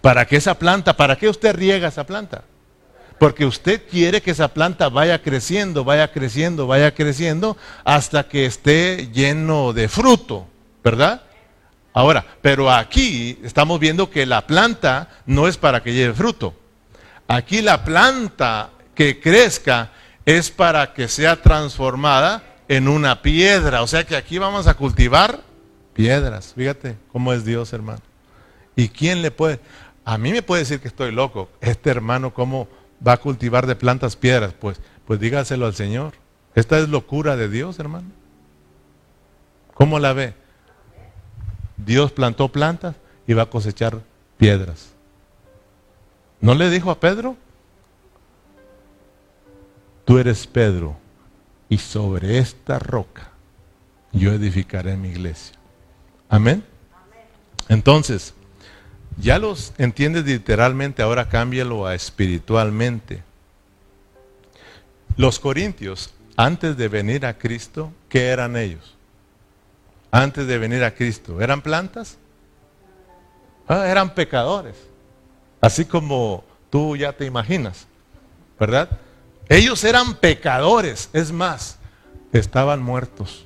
[0.01, 0.95] ¿Para qué esa planta?
[0.95, 2.43] ¿Para qué usted riega esa planta?
[3.19, 9.09] Porque usted quiere que esa planta vaya creciendo, vaya creciendo, vaya creciendo hasta que esté
[9.13, 10.47] lleno de fruto,
[10.83, 11.21] ¿verdad?
[11.93, 16.53] Ahora, pero aquí estamos viendo que la planta no es para que lleve fruto.
[17.27, 19.91] Aquí la planta que crezca
[20.25, 23.81] es para que sea transformada en una piedra.
[23.81, 25.39] O sea que aquí vamos a cultivar
[25.93, 26.53] piedras.
[26.55, 28.01] Fíjate cómo es Dios, hermano.
[28.75, 29.59] ¿Y quién le puede?
[30.03, 31.49] A mí me puede decir que estoy loco.
[31.61, 32.67] Este hermano, ¿cómo
[33.05, 34.53] va a cultivar de plantas piedras?
[34.53, 36.13] Pues, pues dígaselo al Señor.
[36.53, 38.07] Esta es locura de Dios, hermano.
[39.73, 40.33] ¿Cómo la ve?
[41.77, 42.95] Dios plantó plantas
[43.27, 43.99] y va a cosechar
[44.37, 44.91] piedras.
[46.39, 47.35] ¿No le dijo a Pedro?
[50.05, 50.95] Tú eres Pedro
[51.67, 53.31] y sobre esta roca
[54.11, 55.57] yo edificaré mi iglesia.
[56.29, 56.63] Amén.
[57.67, 58.33] Entonces,
[59.17, 63.23] ya los entiendes literalmente, ahora cámbialo a espiritualmente.
[65.15, 68.95] Los corintios, antes de venir a Cristo, ¿qué eran ellos?
[70.11, 72.17] Antes de venir a Cristo, ¿eran plantas?
[73.67, 74.75] Ah, eran pecadores.
[75.61, 77.87] Así como tú ya te imaginas,
[78.59, 78.89] ¿verdad?
[79.47, 81.77] Ellos eran pecadores, es más,
[82.33, 83.45] estaban muertos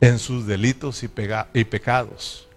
[0.00, 1.10] en sus delitos y,
[1.54, 2.47] y pecados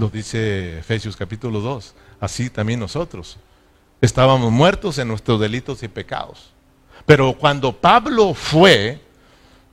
[0.00, 3.36] lo dice Efesios capítulo 2, así también nosotros.
[4.00, 6.52] Estábamos muertos en nuestros delitos y pecados.
[7.04, 9.00] Pero cuando Pablo fue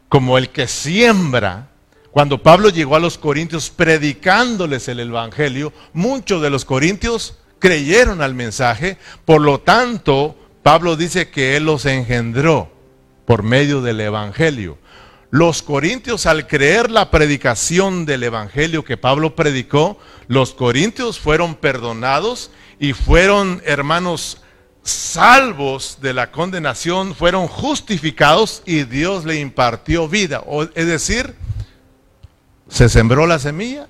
[0.09, 1.69] como el que siembra,
[2.11, 8.33] cuando Pablo llegó a los corintios predicándoles el Evangelio, muchos de los corintios creyeron al
[8.33, 12.69] mensaje, por lo tanto, Pablo dice que él los engendró
[13.25, 14.77] por medio del Evangelio.
[15.29, 22.49] Los corintios al creer la predicación del Evangelio que Pablo predicó, los corintios fueron perdonados
[22.79, 24.41] y fueron, hermanos,
[24.83, 30.43] salvos de la condenación, fueron justificados y Dios le impartió vida.
[30.75, 31.35] es decir,
[32.69, 33.89] se sembró la semilla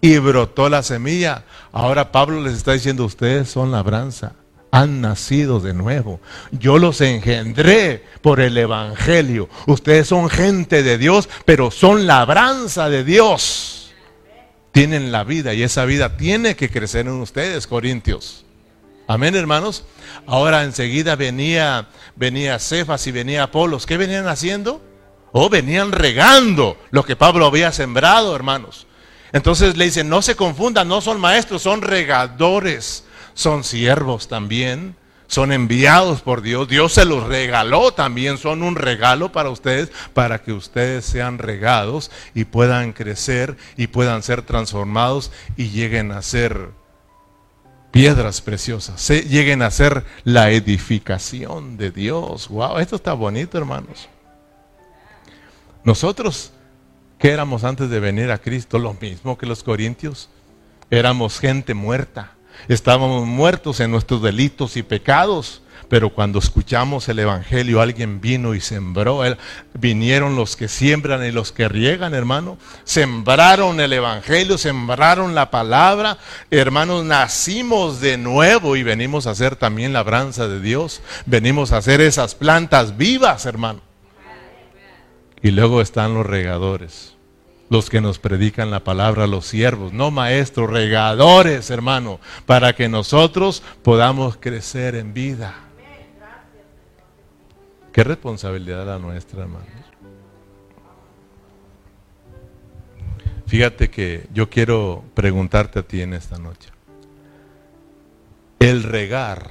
[0.00, 1.44] y brotó la semilla.
[1.72, 4.32] Ahora Pablo les está diciendo, ustedes son labranza
[4.70, 6.20] han nacido de nuevo.
[6.52, 9.48] Yo los engendré por el Evangelio.
[9.66, 13.92] Ustedes son gente de Dios, pero son labranza de Dios.
[14.72, 18.44] Tienen la vida y esa vida tiene que crecer en ustedes, Corintios.
[19.08, 19.84] Amén, hermanos.
[20.26, 23.86] Ahora enseguida venía, venía Cefas y venía Apolos.
[23.86, 24.80] ¿Qué venían haciendo?
[25.32, 28.86] Oh, venían regando lo que Pablo había sembrado, hermanos.
[29.32, 33.04] Entonces le dicen, no se confundan, no son maestros, son regadores
[33.40, 34.94] son siervos también,
[35.26, 40.42] son enviados por Dios, Dios se los regaló también, son un regalo para ustedes, para
[40.42, 46.68] que ustedes sean regados y puedan crecer y puedan ser transformados y lleguen a ser
[47.90, 52.46] piedras preciosas, lleguen a ser la edificación de Dios.
[52.48, 54.06] Wow, esto está bonito, hermanos.
[55.82, 56.52] Nosotros,
[57.18, 58.78] ¿qué éramos antes de venir a Cristo?
[58.78, 60.28] Lo mismo que los corintios.
[60.90, 62.34] Éramos gente muerta
[62.68, 65.62] Estábamos muertos en nuestros delitos y pecados.
[65.88, 69.22] Pero cuando escuchamos el Evangelio, alguien vino y sembró.
[69.74, 72.58] Vinieron los que siembran y los que riegan, hermano.
[72.84, 76.18] Sembraron el Evangelio, sembraron la palabra.
[76.48, 81.02] Hermanos, nacimos de nuevo y venimos a hacer también la labranza de Dios.
[81.26, 83.80] Venimos a hacer esas plantas vivas, hermano.
[85.42, 87.09] Y luego están los regadores
[87.70, 93.62] los que nos predican la palabra, los siervos, no maestros, regadores, hermano, para que nosotros
[93.82, 95.54] podamos crecer en vida.
[97.92, 99.68] Qué responsabilidad la nuestra, hermanos.
[103.46, 106.70] Fíjate que yo quiero preguntarte a ti en esta noche.
[108.58, 109.48] El regar,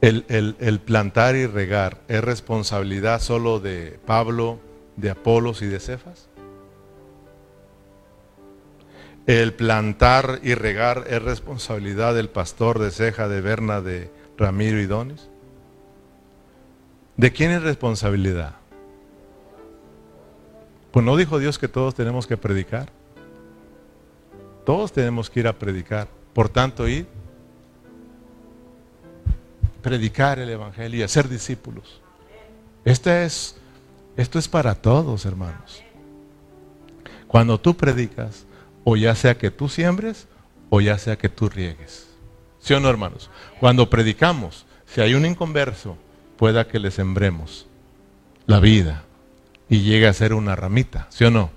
[0.00, 4.71] el, el plantar y regar, ¿es responsabilidad solo de Pablo?
[4.96, 6.28] De Apolos y de Cefas?
[9.26, 14.86] el plantar y regar es responsabilidad del pastor de Ceja, de Berna, de Ramiro y
[14.86, 15.28] Donis?
[17.16, 18.56] ¿De quién es responsabilidad?
[20.90, 22.90] Pues no dijo Dios que todos tenemos que predicar.
[24.66, 26.08] Todos tenemos que ir a predicar.
[26.32, 27.06] Por tanto, ir,
[29.82, 32.00] predicar el Evangelio y hacer discípulos.
[32.84, 33.56] Este es,
[34.16, 35.82] esto es para todos, hermanos.
[37.26, 38.46] Cuando tú predicas,
[38.84, 40.28] o ya sea que tú siembres,
[40.68, 42.08] o ya sea que tú riegues.
[42.58, 43.30] ¿Sí o no, hermanos?
[43.60, 45.96] Cuando predicamos, si hay un inconverso,
[46.36, 47.66] pueda que le sembremos
[48.46, 49.04] la vida
[49.68, 51.50] y llegue a ser una ramita, ¿sí o no?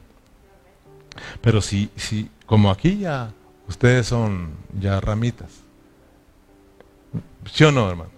[1.41, 3.32] Pero si, si como aquí ya
[3.68, 5.49] ustedes son ya ramitas,
[7.51, 8.14] ¿sí o no, hermanos?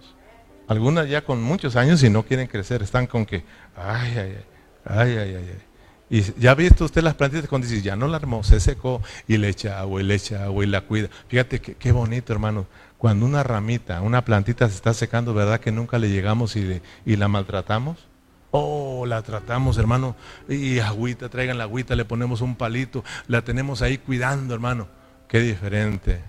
[0.68, 3.42] Algunas ya con muchos años y no quieren crecer, están con que,
[3.74, 4.36] ay, ay,
[4.84, 5.62] ay, ay, ay, ay.
[6.10, 9.02] Y ya ha visto usted las plantitas cuando dice, ya no la armó, se secó
[9.26, 11.08] y le echa agua y le echa agua y la cuida.
[11.28, 12.66] Fíjate qué bonito, hermano.
[12.96, 17.16] Cuando una ramita, una plantita se está secando, ¿verdad que nunca le llegamos y, y
[17.16, 18.06] la maltratamos?
[18.50, 20.16] Oh, la tratamos, hermano.
[20.48, 24.88] Y agüita, traigan la agüita, le ponemos un palito, la tenemos ahí cuidando, hermano.
[25.28, 26.20] Qué diferente.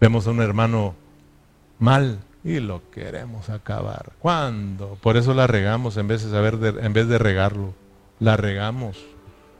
[0.00, 0.94] Vemos a un hermano
[1.78, 4.12] mal y lo queremos acabar.
[4.18, 4.98] ¿Cuándo?
[5.00, 7.72] Por eso la regamos en vez de, saber en vez de regarlo.
[8.20, 9.02] La regamos.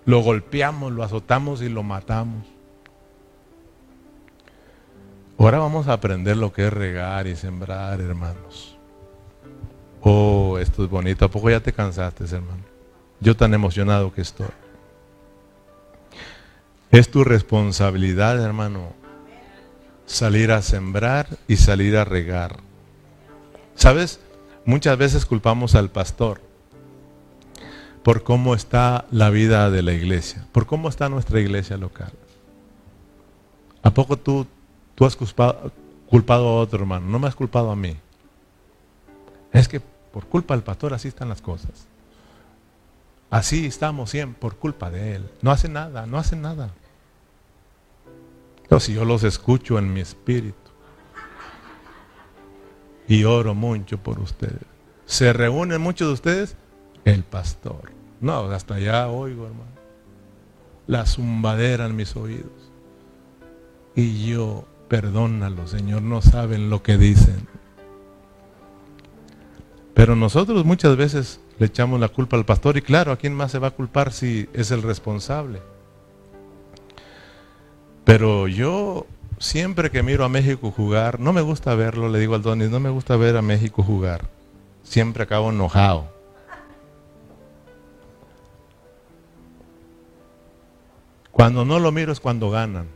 [0.05, 2.47] Lo golpeamos, lo azotamos y lo matamos.
[5.39, 8.77] Ahora vamos a aprender lo que es regar y sembrar, hermanos.
[10.03, 11.25] Oh, esto es bonito.
[11.25, 12.63] ¿A poco ya te cansaste, hermano?
[13.21, 14.47] Yo tan emocionado que estoy.
[16.91, 18.93] Es tu responsabilidad, hermano,
[20.07, 22.59] salir a sembrar y salir a regar.
[23.75, 24.21] ¿Sabes?
[24.65, 26.41] Muchas veces culpamos al pastor
[28.03, 32.13] por cómo está la vida de la iglesia, por cómo está nuestra iglesia local.
[33.83, 34.47] ¿A poco tú,
[34.95, 35.73] tú has culpado,
[36.07, 37.07] culpado a otro hermano?
[37.07, 37.97] No me has culpado a mí.
[39.53, 41.87] Es que por culpa del pastor así están las cosas.
[43.31, 45.31] Así estamos siempre por culpa de él.
[45.43, 46.71] No hace nada, no hace nada.
[48.69, 50.64] Pero si yo los escucho en mi espíritu
[53.09, 54.63] y oro mucho por ustedes.
[55.07, 56.57] ¿Se reúnen muchos de ustedes?
[57.05, 57.93] El pastor.
[58.21, 59.75] No, hasta allá oigo, hermano.
[60.87, 62.73] La zumbadera en mis oídos.
[63.95, 67.47] Y yo, perdónalo, Señor, no saben lo que dicen.
[69.95, 73.53] Pero nosotros muchas veces le echamos la culpa al pastor y claro, ¿a quién más
[73.53, 75.63] se va a culpar si es el responsable?
[78.05, 79.07] Pero yo
[79.39, 82.81] siempre que miro a México jugar, no me gusta verlo, le digo al Donis, no
[82.81, 84.23] me gusta ver a México jugar.
[84.83, 86.13] Siempre acabo enojado.
[91.31, 92.89] Cuando no lo miro es cuando ganan.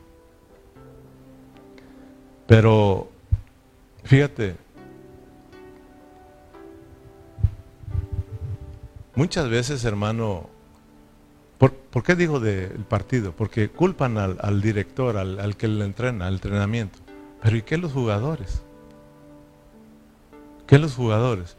[2.46, 3.10] Pero
[4.04, 4.56] fíjate,
[9.18, 10.48] Muchas veces, hermano,
[11.98, 13.32] ¿por, qué digo del partido?
[13.32, 16.96] Porque culpan al, director, al, que le entrena, al entrenamiento.
[17.42, 18.62] Pero ¿y qué los jugadores?
[20.68, 21.56] ¿Qué los jugadores?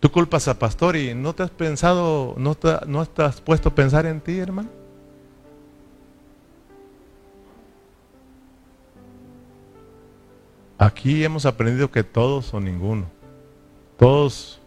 [0.00, 2.56] Tú culpas a Pastor y no te has pensado, no
[2.86, 4.70] no has puesto a pensar en ti, hermano.
[10.78, 13.04] Aquí hemos aprendido que todos o ninguno.
[13.98, 14.60] Todos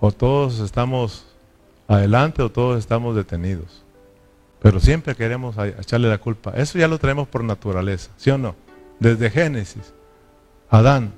[0.00, 1.26] o todos estamos
[1.86, 3.84] adelante o todos estamos detenidos.
[4.60, 6.52] Pero siempre queremos echarle la culpa.
[6.54, 8.54] Eso ya lo traemos por naturaleza, ¿sí o no?
[8.98, 9.94] Desde Génesis.
[10.68, 11.12] Adán,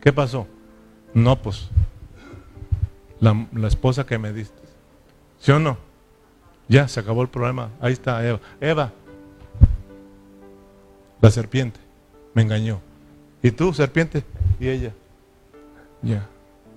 [0.00, 0.46] ¿qué pasó?
[1.12, 1.68] No, pues,
[3.20, 4.60] la, la esposa que me diste.
[5.38, 5.76] ¿Sí o no?
[6.68, 7.70] Ya, se acabó el problema.
[7.80, 8.40] Ahí está Eva.
[8.60, 8.92] Eva,
[11.20, 11.80] la serpiente,
[12.32, 12.80] me engañó.
[13.42, 14.24] ¿Y tú, serpiente?
[14.58, 14.92] Y ella.
[16.02, 16.26] Ya,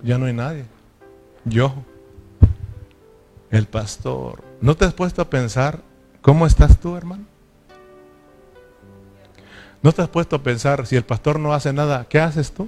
[0.01, 0.65] ya no hay nadie.
[1.45, 1.73] Yo,
[3.51, 4.43] el pastor.
[4.61, 5.81] ¿No te has puesto a pensar
[6.23, 7.25] cómo estás tú, hermano?
[9.83, 12.67] ¿No te has puesto a pensar si el pastor no hace nada, ¿qué haces tú?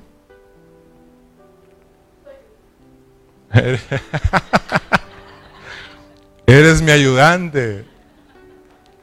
[6.45, 7.86] Eres mi ayudante.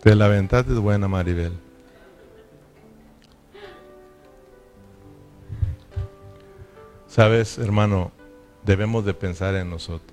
[0.03, 0.29] Te la
[0.69, 1.53] es buena, Maribel.
[7.09, 8.13] Sabes, hermano,
[8.65, 10.12] debemos de pensar en nosotros.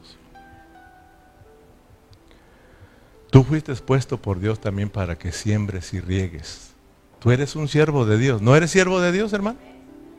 [3.31, 6.71] Tú fuiste expuesto por Dios también para que siembres y riegues.
[7.19, 8.41] Tú eres un siervo de Dios.
[8.41, 9.59] ¿No eres siervo de Dios, hermano?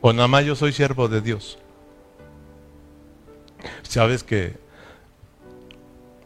[0.01, 1.57] ¿O nada más yo soy siervo de Dios?
[3.83, 4.57] Sabes que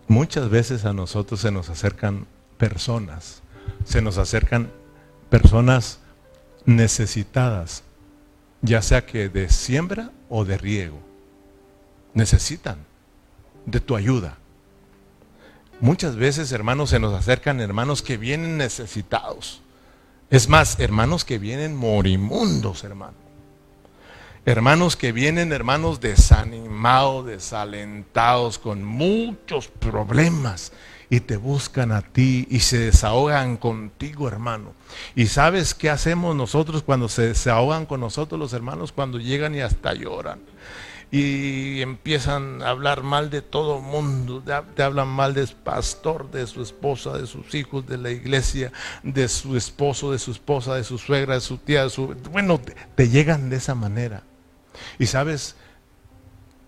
[0.08, 2.28] muchas veces a nosotros se nos acercan
[2.58, 3.42] personas
[3.84, 4.72] se nos acercan
[5.30, 6.00] personas
[6.66, 7.84] necesitadas,
[8.62, 11.00] ya sea que de siembra o de riego.
[12.14, 12.78] Necesitan
[13.66, 14.38] de tu ayuda.
[15.82, 19.62] Muchas veces, hermanos, se nos acercan hermanos que vienen necesitados.
[20.30, 23.26] Es más, hermanos que vienen morimundos, hermano.
[24.46, 30.72] Hermanos que vienen, hermanos desanimados, desalentados, con muchos problemas
[31.10, 34.74] y te buscan a ti y se desahogan contigo, hermano.
[35.16, 38.92] ¿Y sabes qué hacemos nosotros cuando se desahogan con nosotros los hermanos?
[38.92, 40.40] Cuando llegan y hasta lloran.
[41.18, 44.44] Y empiezan a hablar mal de todo mundo,
[44.76, 49.30] te hablan mal del pastor, de su esposa, de sus hijos, de la iglesia, de
[49.30, 52.08] su esposo, de su esposa, de su suegra, de su tía, de su...
[52.34, 52.60] Bueno,
[52.96, 54.24] te llegan de esa manera.
[55.00, 55.56] Y sabes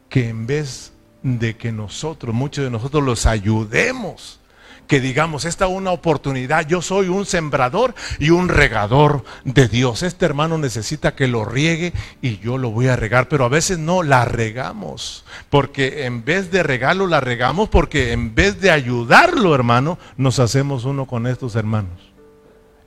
[0.08, 0.94] que en vez
[1.24, 4.37] de que nosotros, muchos de nosotros los ayudemos,
[4.88, 10.02] que digamos, esta es una oportunidad, yo soy un sembrador y un regador de Dios.
[10.02, 13.78] Este hermano necesita que lo riegue y yo lo voy a regar, pero a veces
[13.78, 19.54] no, la regamos, porque en vez de regarlo, la regamos, porque en vez de ayudarlo,
[19.54, 22.12] hermano, nos hacemos uno con estos hermanos.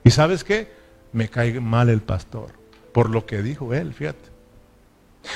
[0.03, 0.71] ¿Y sabes qué?
[1.13, 2.53] Me cae mal el pastor,
[2.93, 4.31] por lo que dijo él, fíjate.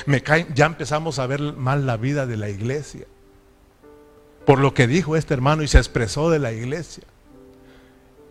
[0.06, 3.06] Me cae, ya empezamos a ver mal la vida de la iglesia.
[4.46, 7.04] Por lo que dijo este hermano y se expresó de la iglesia.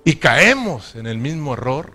[0.03, 1.93] Y caemos en el mismo error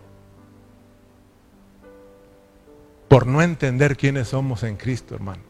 [3.09, 5.43] por no entender quiénes somos en Cristo, hermano.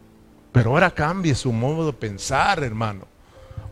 [0.53, 3.07] Pero ahora cambie su modo de pensar, hermano.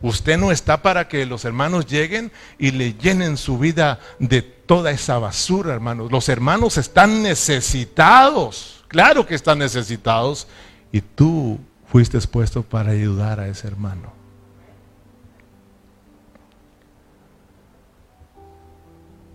[0.01, 4.91] Usted no está para que los hermanos lleguen y le llenen su vida de toda
[4.91, 6.13] esa basura, hermanos.
[6.13, 8.85] Los hermanos están necesitados.
[8.89, 10.47] Claro que están necesitados
[10.93, 11.59] y tú
[11.91, 14.13] fuiste expuesto para ayudar a ese hermano.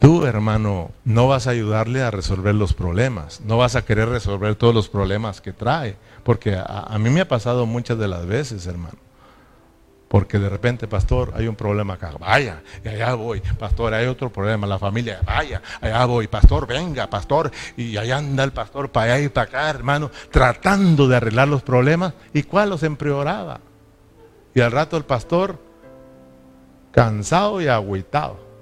[0.03, 4.55] Tú, hermano, no vas a ayudarle a resolver los problemas, no vas a querer resolver
[4.55, 5.95] todos los problemas que trae,
[6.25, 8.97] porque a, a mí me ha pasado muchas de las veces, hermano.
[10.09, 12.11] Porque de repente, pastor, hay un problema acá.
[12.19, 13.41] Vaya, y allá voy.
[13.57, 14.67] Pastor, hay otro problema.
[14.67, 16.27] La familia, vaya, allá voy.
[16.27, 17.49] Pastor, venga, pastor.
[17.77, 21.63] Y allá anda el pastor para allá y para acá, hermano, tratando de arreglar los
[21.63, 22.13] problemas.
[22.33, 23.61] ¿Y cuál los empeoraba?
[24.53, 25.59] Y al rato el pastor,
[26.91, 28.52] cansado y agüitado.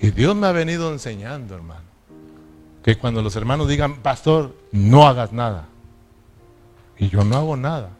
[0.00, 1.84] Y Dios me ha venido enseñando, hermano,
[2.82, 5.66] que cuando los hermanos digan, pastor, no hagas nada
[6.98, 7.90] y yo no hago nada.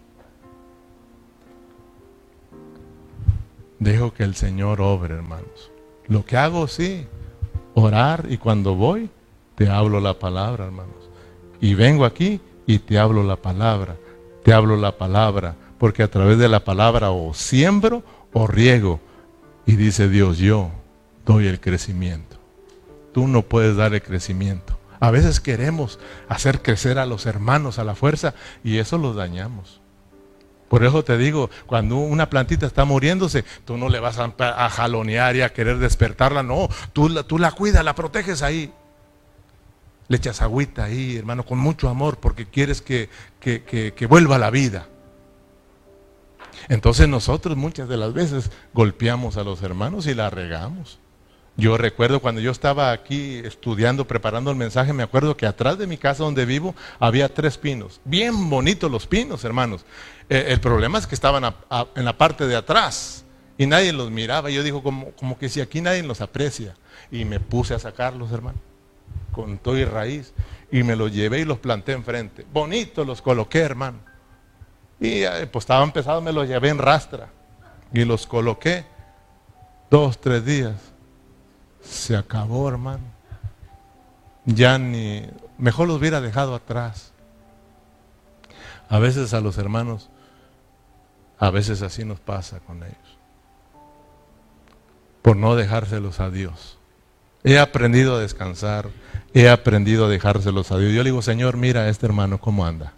[3.79, 5.71] Dejo que el Señor obre, hermanos.
[6.07, 7.07] Lo que hago, sí,
[7.75, 9.11] orar y cuando voy,
[9.55, 11.11] te hablo la palabra, hermanos.
[11.61, 13.97] Y vengo aquí y te hablo la palabra,
[14.43, 19.01] te hablo la palabra, porque a través de la palabra o siembro o riego.
[19.67, 20.71] Y dice Dios, yo
[21.31, 22.37] doy el crecimiento.
[23.13, 24.77] Tú no puedes dar el crecimiento.
[24.99, 29.81] A veces queremos hacer crecer a los hermanos a la fuerza y eso los dañamos.
[30.69, 35.37] Por eso te digo, cuando una plantita está muriéndose, tú no le vas a, jalonear
[35.37, 38.73] y a querer despertarla, no, tú la, tú la cuidas, la proteges ahí.
[40.09, 43.09] Le echas agüita ahí, hermano, con mucho amor, porque quieres que,
[43.41, 44.87] que vuelva a la vida.
[46.69, 51.00] Entonces nosotros muchas de las veces golpeamos a los hermanos y la regamos.
[51.61, 55.87] Yo recuerdo cuando yo estaba aquí estudiando, preparando el mensaje, me acuerdo que atrás de
[55.87, 58.01] mi casa donde vivo había tres pinos.
[58.07, 59.85] Bien bonitos los pinos, hermanos.
[60.31, 61.55] Eh, el problema es que estaban
[61.95, 63.27] en la parte de atrás
[63.59, 64.49] y nadie los miraba.
[64.49, 66.77] Yo digo, como, como que si aquí nadie los aprecia.
[67.11, 68.59] Y me puse a sacarlos, hermano,
[69.31, 70.33] con todo y raíz.
[70.73, 72.47] Y me los llevé y los planté enfrente.
[72.51, 73.99] Bonitos los coloqué, hermano.
[74.99, 77.29] Y eh, pues estaban pesados, me los llevé en rastra.
[77.93, 78.87] Y los coloqué
[79.91, 80.90] dos, tres días
[81.83, 83.05] se acabó, hermano.
[84.47, 85.27] Ya ni,
[85.59, 87.13] mejor los hubiera dejado atrás.
[88.89, 90.11] A veces a los hermanos,
[91.39, 92.97] a veces así nos pasa con ellos.
[95.23, 96.79] Por no dejárselos a Dios.
[97.45, 98.91] He aprendido a descansar,
[99.33, 100.93] he aprendido a dejárselos a Dios.
[100.93, 102.93] Yo le digo, Señor, mira a este hermano cómo anda.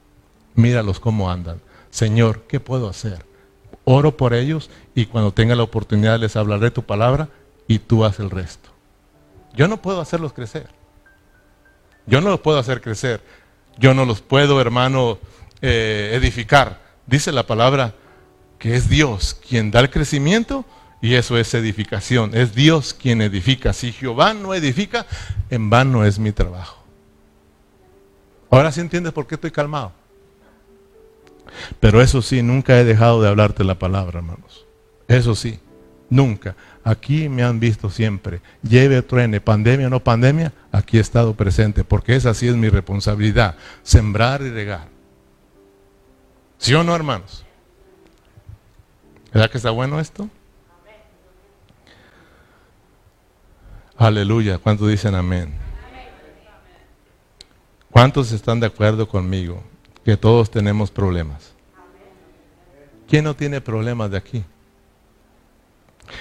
[0.54, 1.60] Míralos cómo andan.
[1.90, 3.24] Señor, ¿qué puedo hacer?
[3.84, 7.28] Oro por ellos y cuando tenga la oportunidad les hablaré tu palabra
[7.68, 8.71] y tú haz el resto.
[9.54, 10.68] Yo no puedo hacerlos crecer.
[12.06, 13.20] Yo no los puedo hacer crecer.
[13.78, 15.18] Yo no los puedo, hermano,
[15.60, 16.80] eh, edificar.
[17.06, 17.94] Dice la palabra
[18.58, 20.64] que es Dios quien da el crecimiento
[21.00, 22.30] y eso es edificación.
[22.34, 23.72] Es Dios quien edifica.
[23.72, 25.06] Si Jehová no edifica,
[25.50, 26.82] en vano es mi trabajo.
[28.50, 29.92] Ahora sí entiendes por qué estoy calmado.
[31.80, 34.66] Pero eso sí, nunca he dejado de hablarte la palabra, hermanos.
[35.08, 35.58] Eso sí,
[36.12, 36.54] Nunca.
[36.84, 38.42] Aquí me han visto siempre.
[38.62, 42.68] Lleve, truene, pandemia o no pandemia, aquí he estado presente, porque esa sí es mi
[42.68, 44.88] responsabilidad, sembrar y regar.
[46.58, 47.46] ¿Sí o no, hermanos?
[49.32, 50.28] ¿Verdad que está bueno esto?
[53.96, 54.58] Aleluya.
[54.58, 55.54] ¿Cuántos dicen amén?
[57.90, 59.62] ¿Cuántos están de acuerdo conmigo
[60.04, 61.54] que todos tenemos problemas?
[63.08, 64.44] ¿Quién no tiene problemas de aquí?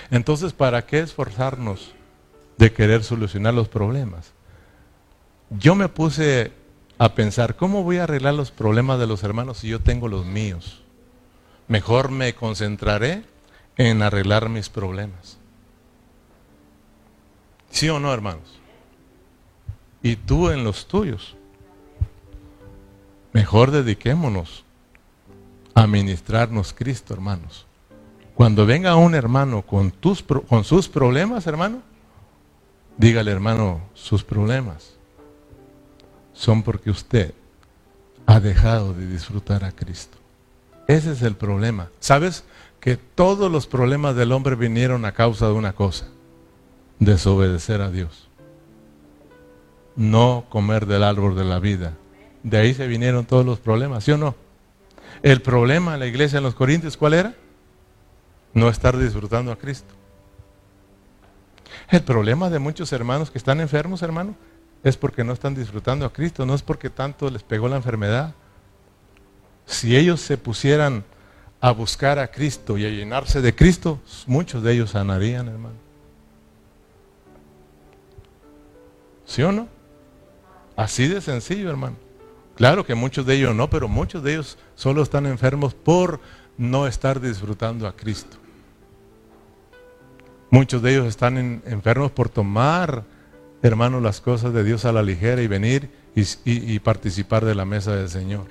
[0.09, 1.93] Entonces, ¿para qué esforzarnos
[2.57, 4.33] de querer solucionar los problemas?
[5.49, 6.51] Yo me puse
[6.97, 10.25] a pensar, ¿cómo voy a arreglar los problemas de los hermanos si yo tengo los
[10.25, 10.81] míos?
[11.67, 13.23] Mejor me concentraré
[13.77, 15.37] en arreglar mis problemas.
[17.69, 18.59] ¿Sí o no, hermanos?
[20.03, 21.35] Y tú en los tuyos.
[23.33, 24.65] Mejor dediquémonos
[25.73, 27.65] a ministrarnos Cristo, hermanos.
[28.35, 30.23] Cuando venga un hermano con, tus,
[30.63, 31.81] sus problemas, hermano,
[32.97, 34.95] dígale, hermano, sus problemas
[36.33, 37.33] son porque usted
[38.25, 40.17] ha dejado de disfrutar a Cristo.
[40.87, 41.89] Ese es el problema.
[41.99, 42.43] ¿Sabes?
[42.79, 46.07] Que todos los problemas del hombre vinieron a causa de una cosa,
[46.99, 48.27] desobedecer a Dios.
[49.95, 51.93] No comer del árbol de la vida.
[52.43, 54.35] De ahí se vinieron todos los problemas, ¿sí o no?
[55.21, 57.35] El problema en la iglesia en los Corintios, ¿cuál era?
[58.53, 59.93] No estar disfrutando a Cristo.
[61.89, 64.35] El problema de muchos hermanos que están enfermos, hermano,
[64.83, 68.33] es porque no están disfrutando a Cristo, no es porque tanto les pegó la enfermedad.
[69.65, 71.03] Si ellos se pusieran
[71.59, 75.75] a buscar a Cristo y a llenarse de Cristo, muchos de ellos sanarían, hermano.
[79.25, 79.67] ¿Sí o no?
[80.75, 81.95] Así de sencillo, hermano.
[82.55, 86.19] Claro que muchos de ellos no, pero muchos de ellos solo están enfermos por
[86.57, 88.37] no estar disfrutando a Cristo.
[90.51, 93.05] Muchos de ellos están enfermos por tomar,
[93.61, 97.95] hermanos, las cosas de Dios a la ligera y venir y, participar de la mesa
[97.95, 98.47] del Señor.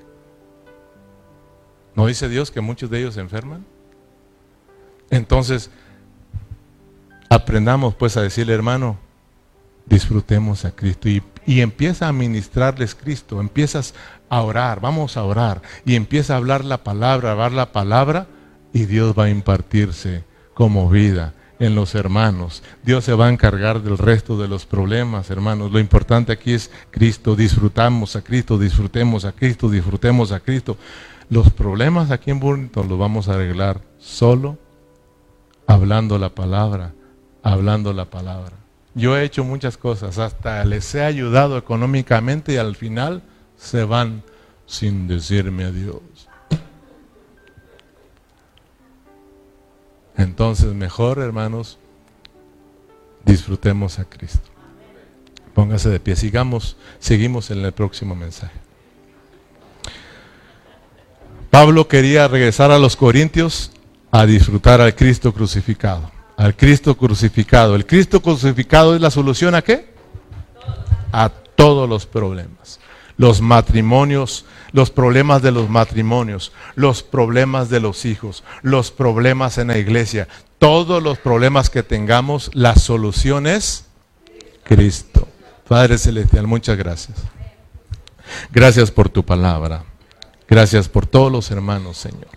[1.95, 3.67] ¿No dice Dios que muchos de ellos se enferman?
[5.11, 5.71] Entonces,
[7.29, 8.99] aprendamos pues a decirle, hermano,
[9.85, 13.93] disfrutemos a Cristo y, y, empieza a ministrarles Cristo, empiezas
[14.31, 18.27] a orar, vamos a orar y empieza a hablar la palabra, a hablar la palabra
[18.73, 20.25] y Dios va a impartirse
[20.55, 22.63] como vida en los hermanos.
[22.83, 25.71] Dios se va a encargar del resto de los problemas, hermanos.
[25.71, 27.37] Lo importante aquí es Cristo.
[27.37, 30.77] Disfrutamos a Cristo, disfrutemos a Cristo, disfrutemos a Cristo.
[31.29, 34.59] Los problemas aquí en Burlington los vamos a arreglar solo
[35.67, 36.93] hablando la palabra,
[37.43, 38.57] hablando la palabra.
[38.95, 43.23] Yo he hecho muchas cosas, hasta les he ayudado económicamente y al final
[43.57, 44.25] se van
[44.67, 46.01] sin decirme adiós.
[50.21, 51.79] Entonces, mejor, hermanos,
[53.25, 54.51] disfrutemos a Cristo.
[55.55, 58.53] Póngase de pie, sigamos, seguimos en el próximo mensaje.
[61.49, 63.73] Pablo quería regresar a los Corintios
[64.11, 66.11] a disfrutar al Cristo crucificado.
[66.37, 67.75] Al Cristo crucificado.
[67.75, 69.95] El Cristo crucificado es la solución a qué?
[71.13, 72.80] A todos los problemas.
[73.21, 79.69] Los matrimonios los problemas de los matrimonios, los problemas de los hijos, los problemas en
[79.69, 83.87] la iglesia, todos los problemas que tengamos, la solución es
[84.65, 85.27] Cristo.
[85.67, 87.19] Padre Celestial, muchas gracias.
[88.53, 89.85] Gracias por tu palabra.
[90.49, 92.29] Gracias por todos los hermanos, Señor.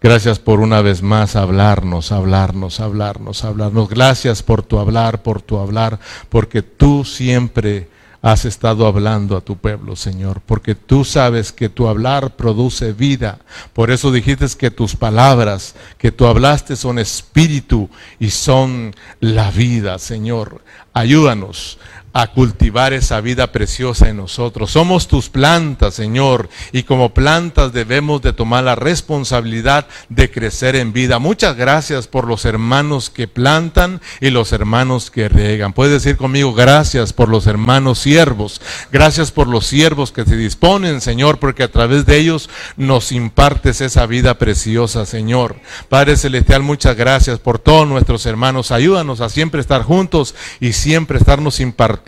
[0.00, 3.88] Gracias por una vez más hablarnos, hablarnos, hablarnos, hablarnos.
[3.88, 5.98] Gracias por tu hablar, por tu hablar,
[6.28, 7.88] porque tú siempre
[8.24, 13.40] has estado hablando a tu pueblo, Señor, porque tú sabes que tu hablar produce vida.
[13.74, 19.98] Por eso dijiste que tus palabras que tú hablaste son espíritu y son la vida,
[19.98, 20.62] Señor.
[20.94, 21.78] Ayúdanos
[22.16, 24.70] a cultivar esa vida preciosa en nosotros.
[24.70, 30.92] Somos tus plantas, Señor, y como plantas debemos de tomar la responsabilidad de crecer en
[30.92, 31.18] vida.
[31.18, 35.72] Muchas gracias por los hermanos que plantan y los hermanos que riegan.
[35.72, 38.60] Puedes decir conmigo, gracias por los hermanos siervos,
[38.92, 43.80] gracias por los siervos que se disponen, Señor, porque a través de ellos nos impartes
[43.80, 45.56] esa vida preciosa, Señor.
[45.88, 48.70] Padre Celestial, muchas gracias por todos nuestros hermanos.
[48.70, 52.03] Ayúdanos a siempre estar juntos y siempre estarnos impartiendo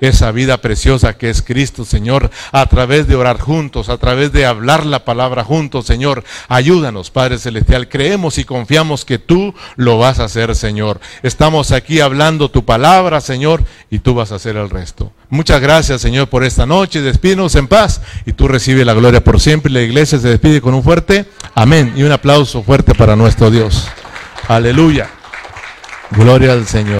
[0.00, 4.46] esa vida preciosa que es Cristo, Señor, a través de orar juntos, a través de
[4.46, 6.24] hablar la palabra juntos, Señor.
[6.48, 7.88] Ayúdanos, Padre Celestial.
[7.88, 11.00] Creemos y confiamos que tú lo vas a hacer, Señor.
[11.22, 15.12] Estamos aquí hablando tu palabra, Señor, y tú vas a hacer el resto.
[15.28, 17.02] Muchas gracias, Señor, por esta noche.
[17.02, 19.72] Despídenos en paz y tú recibe la gloria por siempre.
[19.72, 23.88] La iglesia se despide con un fuerte amén y un aplauso fuerte para nuestro Dios.
[24.48, 25.08] Aleluya.
[26.10, 26.94] Gloria al Señor.